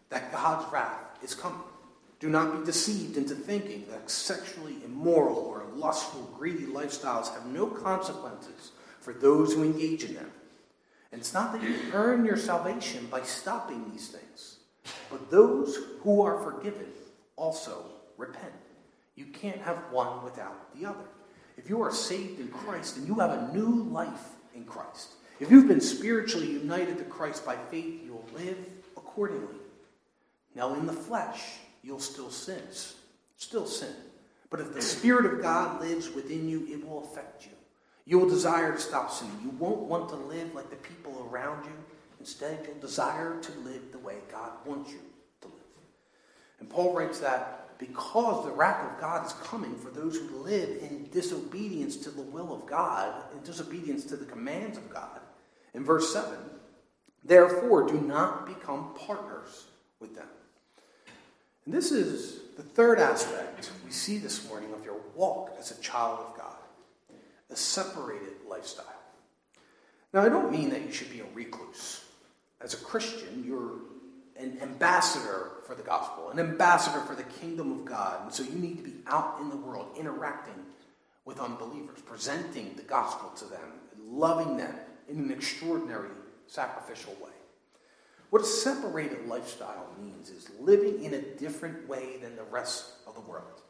that 0.08 0.32
God's 0.32 0.72
wrath 0.72 1.22
is 1.22 1.36
coming. 1.36 1.60
Do 2.18 2.28
not 2.28 2.58
be 2.58 2.66
deceived 2.66 3.16
into 3.16 3.36
thinking 3.36 3.86
that 3.90 4.10
sexually 4.10 4.78
immoral 4.84 5.36
or 5.36 5.62
lustful, 5.72 6.28
greedy 6.36 6.66
lifestyles 6.66 7.32
have 7.32 7.46
no 7.46 7.66
consequences 7.66 8.72
for 9.00 9.12
those 9.12 9.54
who 9.54 9.62
engage 9.62 10.02
in 10.02 10.14
them. 10.14 10.32
And 11.12 11.20
it's 11.20 11.32
not 11.32 11.52
that 11.52 11.62
you 11.62 11.76
earn 11.92 12.24
your 12.24 12.36
salvation 12.36 13.06
by 13.06 13.22
stopping 13.22 13.88
these 13.92 14.08
things, 14.08 14.56
but 15.08 15.30
those 15.30 15.78
who 16.00 16.22
are 16.22 16.42
forgiven 16.42 16.88
also 17.36 17.84
repent. 18.16 18.52
You 19.14 19.26
can't 19.26 19.60
have 19.60 19.78
one 19.92 20.24
without 20.24 20.74
the 20.74 20.88
other. 20.88 21.06
If 21.56 21.70
you 21.70 21.80
are 21.82 21.92
saved 21.92 22.40
in 22.40 22.48
Christ 22.48 22.96
and 22.96 23.06
you 23.06 23.20
have 23.20 23.30
a 23.30 23.52
new 23.52 23.84
life 23.84 24.30
in 24.56 24.64
Christ, 24.64 25.12
if 25.40 25.50
you've 25.50 25.68
been 25.68 25.80
spiritually 25.80 26.50
united 26.50 26.98
to 26.98 27.04
Christ 27.04 27.44
by 27.44 27.56
faith, 27.56 28.02
you'll 28.04 28.24
live 28.34 28.58
accordingly. 28.96 29.56
Now, 30.54 30.74
in 30.74 30.86
the 30.86 30.92
flesh, 30.92 31.42
you'll 31.82 32.00
still 32.00 32.30
sin. 32.30 32.62
Still 33.36 33.66
sin. 33.66 33.94
But 34.50 34.60
if 34.60 34.74
the 34.74 34.82
Spirit 34.82 35.26
of 35.26 35.42
God 35.42 35.80
lives 35.80 36.10
within 36.10 36.48
you, 36.48 36.66
it 36.70 36.86
will 36.86 37.04
affect 37.04 37.46
you. 37.46 37.52
You 38.04 38.18
will 38.18 38.28
desire 38.28 38.72
to 38.72 38.78
stop 38.78 39.10
sinning. 39.10 39.38
You 39.42 39.50
won't 39.58 39.80
want 39.80 40.08
to 40.10 40.16
live 40.16 40.54
like 40.54 40.70
the 40.70 40.76
people 40.76 41.28
around 41.30 41.64
you. 41.64 41.72
Instead, 42.20 42.66
you'll 42.66 42.80
desire 42.80 43.40
to 43.40 43.52
live 43.60 43.92
the 43.92 43.98
way 43.98 44.16
God 44.30 44.50
wants 44.64 44.90
you 44.90 45.00
to 45.40 45.48
live. 45.48 45.56
And 46.60 46.68
Paul 46.68 46.94
writes 46.94 47.18
that 47.20 47.61
because 47.78 48.44
the 48.44 48.52
wrath 48.52 48.92
of 48.92 49.00
God 49.00 49.26
is 49.26 49.32
coming 49.34 49.74
for 49.76 49.90
those 49.90 50.16
who 50.16 50.38
live 50.38 50.82
in 50.82 51.08
disobedience 51.10 51.96
to 51.98 52.10
the 52.10 52.22
will 52.22 52.54
of 52.54 52.66
God, 52.66 53.14
in 53.34 53.42
disobedience 53.42 54.04
to 54.04 54.16
the 54.16 54.24
commands 54.24 54.78
of 54.78 54.88
God. 54.90 55.20
In 55.74 55.84
verse 55.84 56.12
7, 56.12 56.30
therefore 57.24 57.86
do 57.86 58.00
not 58.00 58.46
become 58.46 58.94
partners 58.94 59.66
with 60.00 60.14
them. 60.14 60.28
And 61.64 61.74
this 61.74 61.92
is 61.92 62.40
the 62.56 62.62
third 62.62 62.98
aspect 62.98 63.70
we 63.84 63.92
see 63.92 64.18
this 64.18 64.48
morning 64.48 64.72
of 64.72 64.84
your 64.84 65.00
walk 65.14 65.54
as 65.58 65.70
a 65.70 65.80
child 65.80 66.18
of 66.20 66.36
God 66.36 66.56
a 67.52 67.56
separated 67.56 68.32
lifestyle. 68.48 68.86
Now, 70.12 70.22
I 70.22 70.28
don't 70.28 70.50
mean 70.50 70.70
that 70.70 70.82
you 70.82 70.92
should 70.92 71.10
be 71.10 71.20
a 71.20 71.26
recluse. 71.34 72.04
As 72.60 72.74
a 72.74 72.78
Christian, 72.78 73.44
you're 73.46 73.78
an 74.38 74.58
ambassador 74.62 75.50
for 75.66 75.74
the 75.74 75.82
gospel, 75.82 76.30
an 76.30 76.38
ambassador 76.38 77.00
for 77.00 77.14
the 77.14 77.22
kingdom 77.24 77.72
of 77.72 77.84
God. 77.84 78.24
And 78.24 78.32
so 78.32 78.42
you 78.42 78.58
need 78.58 78.78
to 78.78 78.82
be 78.82 78.94
out 79.06 79.38
in 79.40 79.48
the 79.48 79.56
world 79.56 79.94
interacting 79.98 80.54
with 81.24 81.38
unbelievers, 81.38 82.00
presenting 82.04 82.74
the 82.76 82.82
gospel 82.82 83.30
to 83.36 83.44
them, 83.44 83.80
loving 84.04 84.56
them 84.56 84.74
in 85.08 85.18
an 85.18 85.30
extraordinary 85.30 86.08
sacrificial 86.46 87.12
way. 87.22 87.30
What 88.30 88.42
a 88.42 88.46
separated 88.46 89.26
lifestyle 89.26 89.88
means 90.00 90.30
is 90.30 90.50
living 90.58 91.04
in 91.04 91.14
a 91.14 91.20
different 91.20 91.86
way 91.88 92.16
than 92.22 92.34
the 92.34 92.44
rest 92.44 92.86
of 93.06 93.14
the 93.14 93.20
world. 93.20 93.60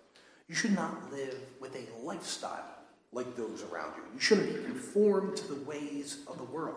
You 0.49 0.55
should 0.55 0.75
not 0.75 1.11
live 1.13 1.37
with 1.61 1.75
a 1.75 2.05
lifestyle 2.05 2.79
like 3.13 3.37
those 3.37 3.65
around 3.65 3.93
you. 3.97 4.03
You 4.15 4.21
shouldn't 4.21 4.55
be 4.55 4.63
conformed 4.63 5.37
to 5.39 5.49
the 5.49 5.61
ways 5.65 6.19
of 6.29 6.39
the 6.39 6.45
world. 6.45 6.77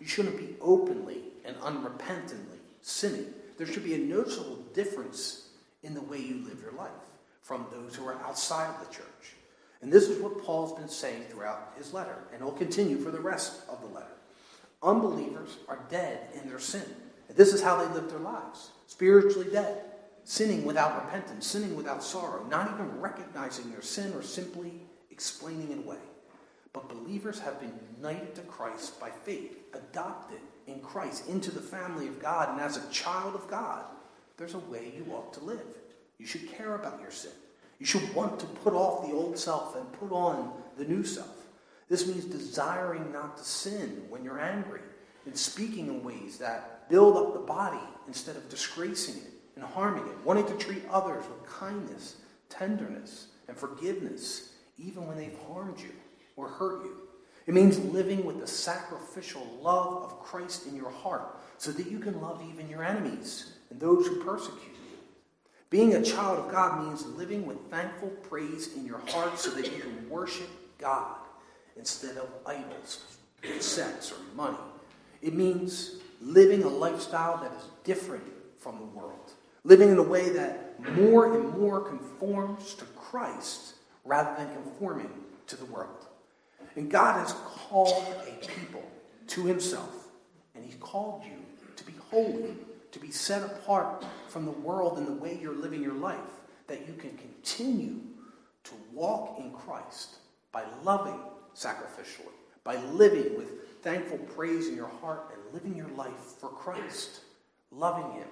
You 0.00 0.06
shouldn't 0.06 0.38
be 0.38 0.56
openly 0.60 1.22
and 1.44 1.56
unrepentantly 1.56 2.58
sinning. 2.84 3.26
There 3.56 3.66
should 3.66 3.84
be 3.84 3.94
a 3.94 3.98
noticeable 3.98 4.56
difference 4.74 5.48
in 5.82 5.94
the 5.94 6.02
way 6.02 6.18
you 6.18 6.44
live 6.44 6.60
your 6.60 6.72
life 6.72 6.90
from 7.40 7.66
those 7.72 7.94
who 7.94 8.06
are 8.06 8.20
outside 8.22 8.68
of 8.68 8.86
the 8.86 8.94
church. 8.94 9.34
And 9.82 9.92
this 9.92 10.08
is 10.08 10.20
what 10.20 10.42
Paul's 10.42 10.78
been 10.78 10.88
saying 10.88 11.24
throughout 11.24 11.74
his 11.76 11.92
letter, 11.92 12.16
and 12.32 12.42
he'll 12.42 12.52
continue 12.52 12.98
for 12.98 13.10
the 13.10 13.20
rest 13.20 13.62
of 13.68 13.80
the 13.80 13.86
letter. 13.86 14.06
Unbelievers 14.82 15.58
are 15.68 15.84
dead 15.90 16.28
in 16.40 16.48
their 16.48 16.58
sin. 16.58 16.84
And 17.28 17.36
this 17.36 17.52
is 17.52 17.62
how 17.62 17.76
they 17.76 17.92
live 17.94 18.10
their 18.10 18.18
lives 18.18 18.70
spiritually 18.86 19.48
dead, 19.50 19.82
sinning 20.24 20.64
without 20.64 21.04
repentance, 21.04 21.46
sinning 21.46 21.74
without 21.74 22.02
sorrow, 22.02 22.46
not 22.50 22.70
even 22.72 23.00
recognizing 23.00 23.70
their 23.70 23.82
sin 23.82 24.12
or 24.14 24.22
simply 24.22 24.72
explaining 25.10 25.70
it 25.72 25.78
away. 25.78 25.98
But 26.72 26.88
believers 26.88 27.38
have 27.40 27.60
been 27.60 27.72
united 27.96 28.34
to 28.34 28.42
Christ 28.42 29.00
by 29.00 29.10
faith, 29.10 29.56
adopted 29.72 30.40
in 30.66 30.80
Christ 30.80 31.28
into 31.28 31.50
the 31.50 31.60
family 31.60 32.08
of 32.08 32.20
God, 32.20 32.50
and 32.50 32.60
as 32.60 32.76
a 32.76 32.90
child 32.90 33.34
of 33.34 33.48
God, 33.48 33.84
there's 34.36 34.54
a 34.54 34.58
way 34.58 34.92
you 34.96 35.12
ought 35.12 35.32
to 35.34 35.44
live. 35.44 35.66
You 36.18 36.26
should 36.26 36.50
care 36.50 36.74
about 36.74 37.00
your 37.00 37.10
sin. 37.10 37.32
You 37.78 37.86
should 37.86 38.14
want 38.14 38.38
to 38.40 38.46
put 38.46 38.72
off 38.72 39.06
the 39.06 39.14
old 39.14 39.38
self 39.38 39.76
and 39.76 39.92
put 39.92 40.12
on 40.12 40.52
the 40.76 40.84
new 40.84 41.04
self. 41.04 41.36
This 41.88 42.06
means 42.06 42.24
desiring 42.24 43.12
not 43.12 43.36
to 43.36 43.44
sin 43.44 44.04
when 44.08 44.24
you're 44.24 44.40
angry 44.40 44.80
and 45.26 45.36
speaking 45.36 45.88
in 45.88 46.02
ways 46.02 46.38
that 46.38 46.88
build 46.88 47.16
up 47.16 47.34
the 47.34 47.40
body 47.40 47.82
instead 48.06 48.36
of 48.36 48.48
disgracing 48.48 49.16
it 49.22 49.32
and 49.56 49.64
harming 49.64 50.06
it, 50.06 50.16
wanting 50.24 50.46
to 50.46 50.54
treat 50.54 50.82
others 50.90 51.24
with 51.28 51.48
kindness, 51.48 52.16
tenderness, 52.48 53.28
and 53.48 53.56
forgiveness 53.56 54.50
even 54.78 55.06
when 55.06 55.16
they've 55.16 55.38
harmed 55.48 55.80
you 55.80 55.92
or 56.36 56.48
hurt 56.48 56.84
you. 56.84 57.03
It 57.46 57.54
means 57.54 57.78
living 57.78 58.24
with 58.24 58.40
the 58.40 58.46
sacrificial 58.46 59.46
love 59.60 60.04
of 60.04 60.20
Christ 60.20 60.66
in 60.66 60.76
your 60.76 60.90
heart 60.90 61.36
so 61.58 61.72
that 61.72 61.90
you 61.90 61.98
can 61.98 62.20
love 62.20 62.42
even 62.50 62.68
your 62.68 62.82
enemies 62.82 63.52
and 63.70 63.78
those 63.78 64.06
who 64.06 64.24
persecute 64.24 64.62
you. 64.62 64.98
Being 65.68 65.94
a 65.94 66.02
child 66.02 66.38
of 66.38 66.50
God 66.50 66.86
means 66.86 67.04
living 67.04 67.46
with 67.46 67.58
thankful 67.70 68.10
praise 68.28 68.74
in 68.76 68.86
your 68.86 69.00
heart 69.08 69.38
so 69.38 69.50
that 69.50 69.70
you 69.74 69.82
can 69.82 70.08
worship 70.08 70.48
God 70.78 71.16
instead 71.76 72.16
of 72.16 72.28
idols, 72.46 73.18
sex, 73.60 74.12
or 74.12 74.36
money. 74.36 74.56
It 75.20 75.34
means 75.34 75.96
living 76.20 76.62
a 76.62 76.68
lifestyle 76.68 77.38
that 77.38 77.52
is 77.58 77.64
different 77.82 78.24
from 78.58 78.78
the 78.78 78.84
world, 78.84 79.32
living 79.64 79.90
in 79.90 79.98
a 79.98 80.02
way 80.02 80.30
that 80.30 80.80
more 80.96 81.34
and 81.34 81.58
more 81.58 81.80
conforms 81.80 82.74
to 82.74 82.84
Christ 82.84 83.74
rather 84.04 84.34
than 84.36 84.54
conforming 84.54 85.10
to 85.48 85.56
the 85.56 85.64
world. 85.66 86.06
And 86.76 86.90
God 86.90 87.20
has 87.20 87.32
called 87.32 88.04
a 88.26 88.46
people 88.46 88.82
to 89.28 89.44
himself, 89.44 90.08
and 90.54 90.64
he's 90.64 90.76
called 90.76 91.22
you 91.24 91.36
to 91.76 91.84
be 91.84 91.92
holy, 92.10 92.54
to 92.92 92.98
be 92.98 93.10
set 93.10 93.42
apart 93.42 94.04
from 94.28 94.44
the 94.44 94.50
world 94.50 94.98
and 94.98 95.06
the 95.06 95.12
way 95.12 95.38
you're 95.40 95.56
living 95.56 95.82
your 95.82 95.94
life, 95.94 96.18
that 96.66 96.86
you 96.86 96.94
can 96.94 97.16
continue 97.16 98.00
to 98.64 98.72
walk 98.92 99.38
in 99.38 99.52
Christ 99.52 100.16
by 100.52 100.64
loving 100.82 101.18
sacrificially, 101.54 102.32
by 102.62 102.76
living 102.76 103.36
with 103.36 103.82
thankful 103.82 104.18
praise 104.18 104.68
in 104.68 104.76
your 104.76 104.90
heart 105.00 105.32
and 105.32 105.54
living 105.54 105.76
your 105.76 105.90
life 105.90 106.36
for 106.38 106.48
Christ, 106.48 107.20
loving 107.70 108.12
him, 108.12 108.28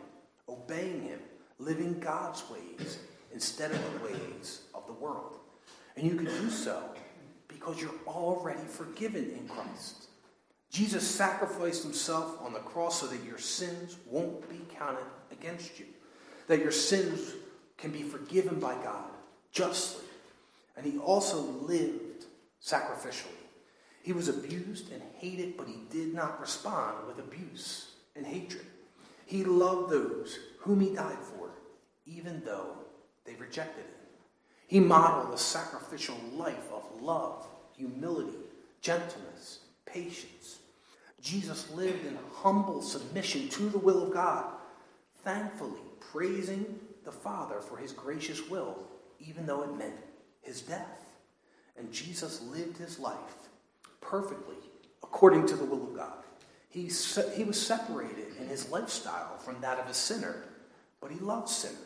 obeying 0.49 1.03
him, 1.03 1.21
living 1.59 1.99
God's 2.01 2.43
ways 2.51 2.99
instead 3.33 3.71
of 3.71 3.81
the 3.93 4.07
ways 4.07 4.63
of 4.75 4.87
the 4.87 4.93
world. 4.93 5.39
And 5.97 6.07
you 6.07 6.15
can 6.15 6.25
do 6.25 6.51
so 6.51 6.83
because 7.63 7.81
you're 7.81 7.95
already 8.07 8.65
forgiven 8.67 9.31
in 9.39 9.47
Christ. 9.47 10.09
Jesus 10.71 11.07
sacrificed 11.07 11.83
himself 11.83 12.39
on 12.43 12.53
the 12.53 12.59
cross 12.61 13.01
so 13.01 13.07
that 13.07 13.23
your 13.25 13.39
sins 13.39 13.99
won't 14.07 14.49
be 14.49 14.61
counted 14.75 15.05
against 15.31 15.79
you, 15.79 15.87
that 16.49 16.61
your 16.61 16.73
sins 16.73 17.35
can 17.79 17.91
be 17.91 18.03
forgiven 18.03 18.59
by 18.59 18.75
God 18.83 19.11
justly. 19.53 20.05
And 20.77 20.85
he 20.87 20.99
also 20.99 21.41
lived 21.41 22.25
sacrificially. 22.65 23.29
He 24.03 24.13
was 24.13 24.29
abused 24.29 24.91
and 24.91 25.03
hated, 25.19 25.57
but 25.57 25.69
he 25.69 25.83
did 25.91 26.15
not 26.15 26.41
respond 26.41 27.07
with 27.07 27.19
abuse 27.19 27.93
and 28.17 28.27
hatred. 28.27 28.67
He 29.27 29.45
loved 29.45 29.93
those 29.93 30.39
whom 30.59 30.81
he 30.81 30.95
died 30.95 31.19
for, 31.21 31.51
even 32.07 32.43
though 32.45 32.77
they 33.25 33.35
rejected 33.35 33.85
him. 33.85 34.03
He 34.67 34.81
modeled 34.81 35.35
a 35.35 35.39
sacrificial 35.39 36.17
life 36.33 36.73
of 36.73 37.03
love, 37.03 37.47
humility, 37.77 38.39
gentleness, 38.81 39.61
patience. 39.87 40.59
Jesus 41.21 41.71
lived 41.71 42.05
in 42.05 42.19
humble 42.33 42.83
submission 42.83 43.49
to 43.51 43.69
the 43.69 43.79
will 43.79 44.03
of 44.03 44.13
God, 44.13 44.45
thankfully 45.23 45.81
praising 46.01 46.79
the 47.05 47.13
Father 47.13 47.61
for 47.61 47.77
his 47.77 47.93
gracious 47.93 48.49
will, 48.49 48.77
even 49.21 49.47
though 49.47 49.63
it 49.63 49.77
meant 49.77 49.95
his 50.41 50.63
death. 50.63 51.07
And 51.79 51.93
Jesus 51.93 52.43
lived 52.43 52.77
his 52.77 52.99
life 52.99 53.17
perfectly 54.01 54.57
according 55.03 55.47
to 55.47 55.57
the 55.57 55.65
will 55.65 55.85
of 55.85 55.97
God. 55.97 56.13
He, 56.69 56.91
he 57.35 57.45
was 57.45 57.61
separated 57.61 58.37
in 58.41 58.49
his 58.49 58.71
lifestyle 58.71 59.37
from 59.39 59.61
that 59.61 59.79
of 59.79 59.89
a 59.89 59.95
sinner, 59.95 60.45
but 61.01 61.11
he 61.11 61.19
loved 61.19 61.49
sinners. 61.49 61.79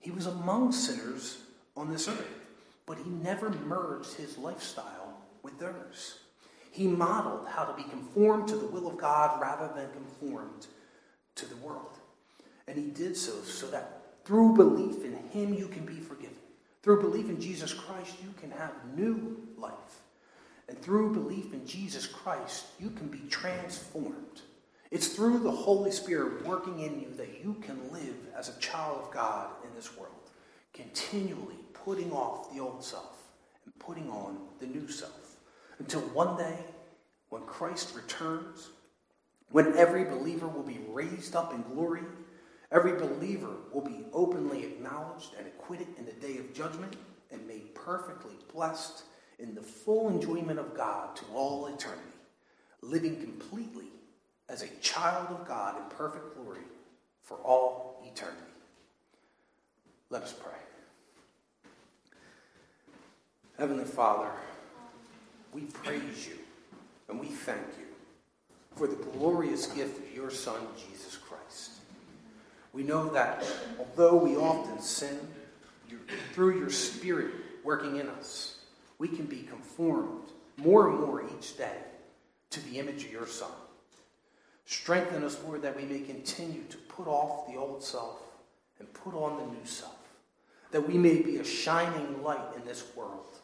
He 0.00 0.10
was 0.10 0.26
among 0.26 0.72
sinners 0.72 1.38
on 1.76 1.90
this 1.90 2.08
earth, 2.08 2.40
but 2.86 2.98
he 2.98 3.10
never 3.10 3.50
merged 3.50 4.14
his 4.14 4.38
lifestyle 4.38 4.97
with 5.48 5.58
theirs. 5.58 6.18
He 6.70 6.86
modeled 6.86 7.48
how 7.48 7.64
to 7.64 7.74
be 7.74 7.88
conformed 7.88 8.48
to 8.48 8.56
the 8.56 8.66
will 8.66 8.86
of 8.86 8.98
God 8.98 9.40
rather 9.40 9.72
than 9.74 9.90
conformed 9.92 10.66
to 11.36 11.46
the 11.46 11.56
world. 11.56 11.98
And 12.66 12.76
he 12.76 12.90
did 12.90 13.16
so 13.16 13.32
so 13.42 13.66
that 13.68 14.02
through 14.24 14.54
belief 14.54 15.04
in 15.04 15.16
him 15.30 15.54
you 15.54 15.68
can 15.68 15.86
be 15.86 16.00
forgiven. 16.00 16.36
Through 16.82 17.00
belief 17.00 17.28
in 17.28 17.40
Jesus 17.40 17.72
Christ, 17.72 18.14
you 18.22 18.32
can 18.40 18.50
have 18.50 18.72
new 18.94 19.38
life. 19.56 19.72
And 20.68 20.80
through 20.80 21.14
belief 21.14 21.52
in 21.54 21.66
Jesus 21.66 22.06
Christ, 22.06 22.66
you 22.78 22.90
can 22.90 23.08
be 23.08 23.22
transformed. 23.30 24.42
It's 24.90 25.08
through 25.08 25.38
the 25.38 25.50
Holy 25.50 25.90
Spirit 25.90 26.46
working 26.46 26.80
in 26.80 27.00
you 27.00 27.08
that 27.16 27.40
you 27.42 27.54
can 27.62 27.90
live 27.90 28.16
as 28.36 28.48
a 28.48 28.60
child 28.60 29.02
of 29.02 29.10
God 29.10 29.48
in 29.64 29.74
this 29.74 29.96
world, 29.96 30.12
continually 30.72 31.56
putting 31.72 32.12
off 32.12 32.52
the 32.52 32.60
old 32.60 32.84
self 32.84 33.22
and 33.64 33.78
putting 33.78 34.08
on 34.10 34.38
the 34.60 34.66
new 34.66 34.88
self. 34.88 35.27
Until 35.78 36.00
one 36.00 36.36
day, 36.36 36.58
when 37.28 37.42
Christ 37.42 37.94
returns, 37.94 38.68
when 39.50 39.76
every 39.76 40.04
believer 40.04 40.48
will 40.48 40.62
be 40.62 40.80
raised 40.88 41.36
up 41.36 41.54
in 41.54 41.62
glory, 41.62 42.02
every 42.72 42.92
believer 42.92 43.54
will 43.72 43.82
be 43.82 44.04
openly 44.12 44.64
acknowledged 44.64 45.34
and 45.38 45.46
acquitted 45.46 45.88
in 45.96 46.04
the 46.04 46.12
day 46.12 46.38
of 46.38 46.52
judgment 46.52 46.96
and 47.30 47.46
made 47.46 47.74
perfectly 47.74 48.34
blessed 48.52 49.02
in 49.38 49.54
the 49.54 49.62
full 49.62 50.08
enjoyment 50.08 50.58
of 50.58 50.76
God 50.76 51.14
to 51.16 51.24
all 51.32 51.66
eternity, 51.66 52.02
living 52.82 53.20
completely 53.20 53.86
as 54.48 54.62
a 54.62 54.68
child 54.80 55.28
of 55.28 55.46
God 55.46 55.76
in 55.76 55.96
perfect 55.96 56.34
glory 56.34 56.62
for 57.22 57.36
all 57.38 58.02
eternity. 58.10 58.38
Let 60.10 60.22
us 60.22 60.32
pray. 60.32 60.52
Heavenly 63.58 63.84
Father, 63.84 64.30
we 65.58 65.66
praise 65.66 66.28
you 66.28 66.38
and 67.08 67.18
we 67.18 67.26
thank 67.26 67.66
you 67.78 67.86
for 68.76 68.86
the 68.86 68.94
glorious 68.94 69.66
gift 69.66 69.98
of 69.98 70.14
your 70.14 70.30
Son, 70.30 70.60
Jesus 70.76 71.16
Christ. 71.16 71.72
We 72.72 72.84
know 72.84 73.08
that 73.08 73.44
although 73.78 74.16
we 74.16 74.36
often 74.36 74.80
sin, 74.80 75.18
through 76.32 76.60
your 76.60 76.70
Spirit 76.70 77.32
working 77.64 77.96
in 77.96 78.08
us, 78.08 78.58
we 78.98 79.08
can 79.08 79.24
be 79.24 79.42
conformed 79.42 80.30
more 80.56 80.90
and 80.90 81.00
more 81.00 81.24
each 81.36 81.56
day 81.56 81.78
to 82.50 82.64
the 82.68 82.78
image 82.78 83.04
of 83.04 83.10
your 83.10 83.26
Son. 83.26 83.50
Strengthen 84.64 85.24
us, 85.24 85.38
Lord, 85.44 85.62
that 85.62 85.76
we 85.76 85.84
may 85.84 86.00
continue 86.00 86.62
to 86.68 86.76
put 86.76 87.08
off 87.08 87.48
the 87.48 87.58
old 87.58 87.82
self 87.82 88.20
and 88.78 88.92
put 88.92 89.14
on 89.14 89.38
the 89.38 89.46
new 89.58 89.66
self, 89.66 89.96
that 90.70 90.86
we 90.86 90.98
may 90.98 91.20
be 91.20 91.38
a 91.38 91.44
shining 91.44 92.22
light 92.22 92.54
in 92.54 92.64
this 92.64 92.84
world, 92.94 93.34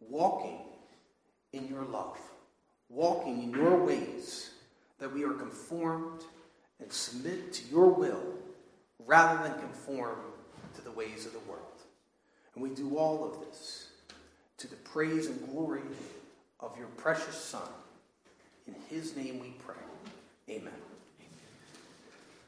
walking 0.00 0.60
in 1.56 1.68
your 1.68 1.84
love, 1.84 2.18
walking 2.88 3.42
in 3.42 3.50
your 3.50 3.84
ways, 3.84 4.50
that 4.98 5.12
we 5.12 5.24
are 5.24 5.32
conformed 5.32 6.22
and 6.80 6.92
submit 6.92 7.52
to 7.52 7.68
your 7.68 7.88
will 7.88 8.22
rather 9.06 9.42
than 9.48 9.58
conform 9.58 10.18
to 10.74 10.82
the 10.82 10.90
ways 10.90 11.26
of 11.26 11.32
the 11.32 11.38
world. 11.40 11.62
And 12.54 12.62
we 12.62 12.70
do 12.70 12.96
all 12.96 13.24
of 13.24 13.40
this 13.46 13.88
to 14.58 14.68
the 14.68 14.76
praise 14.76 15.26
and 15.26 15.50
glory 15.50 15.82
of 16.60 16.76
your 16.78 16.86
precious 16.96 17.36
Son. 17.36 17.68
In 18.66 18.74
his 18.88 19.16
name 19.16 19.38
we 19.38 19.54
pray. 19.64 19.74
Amen. 20.48 20.72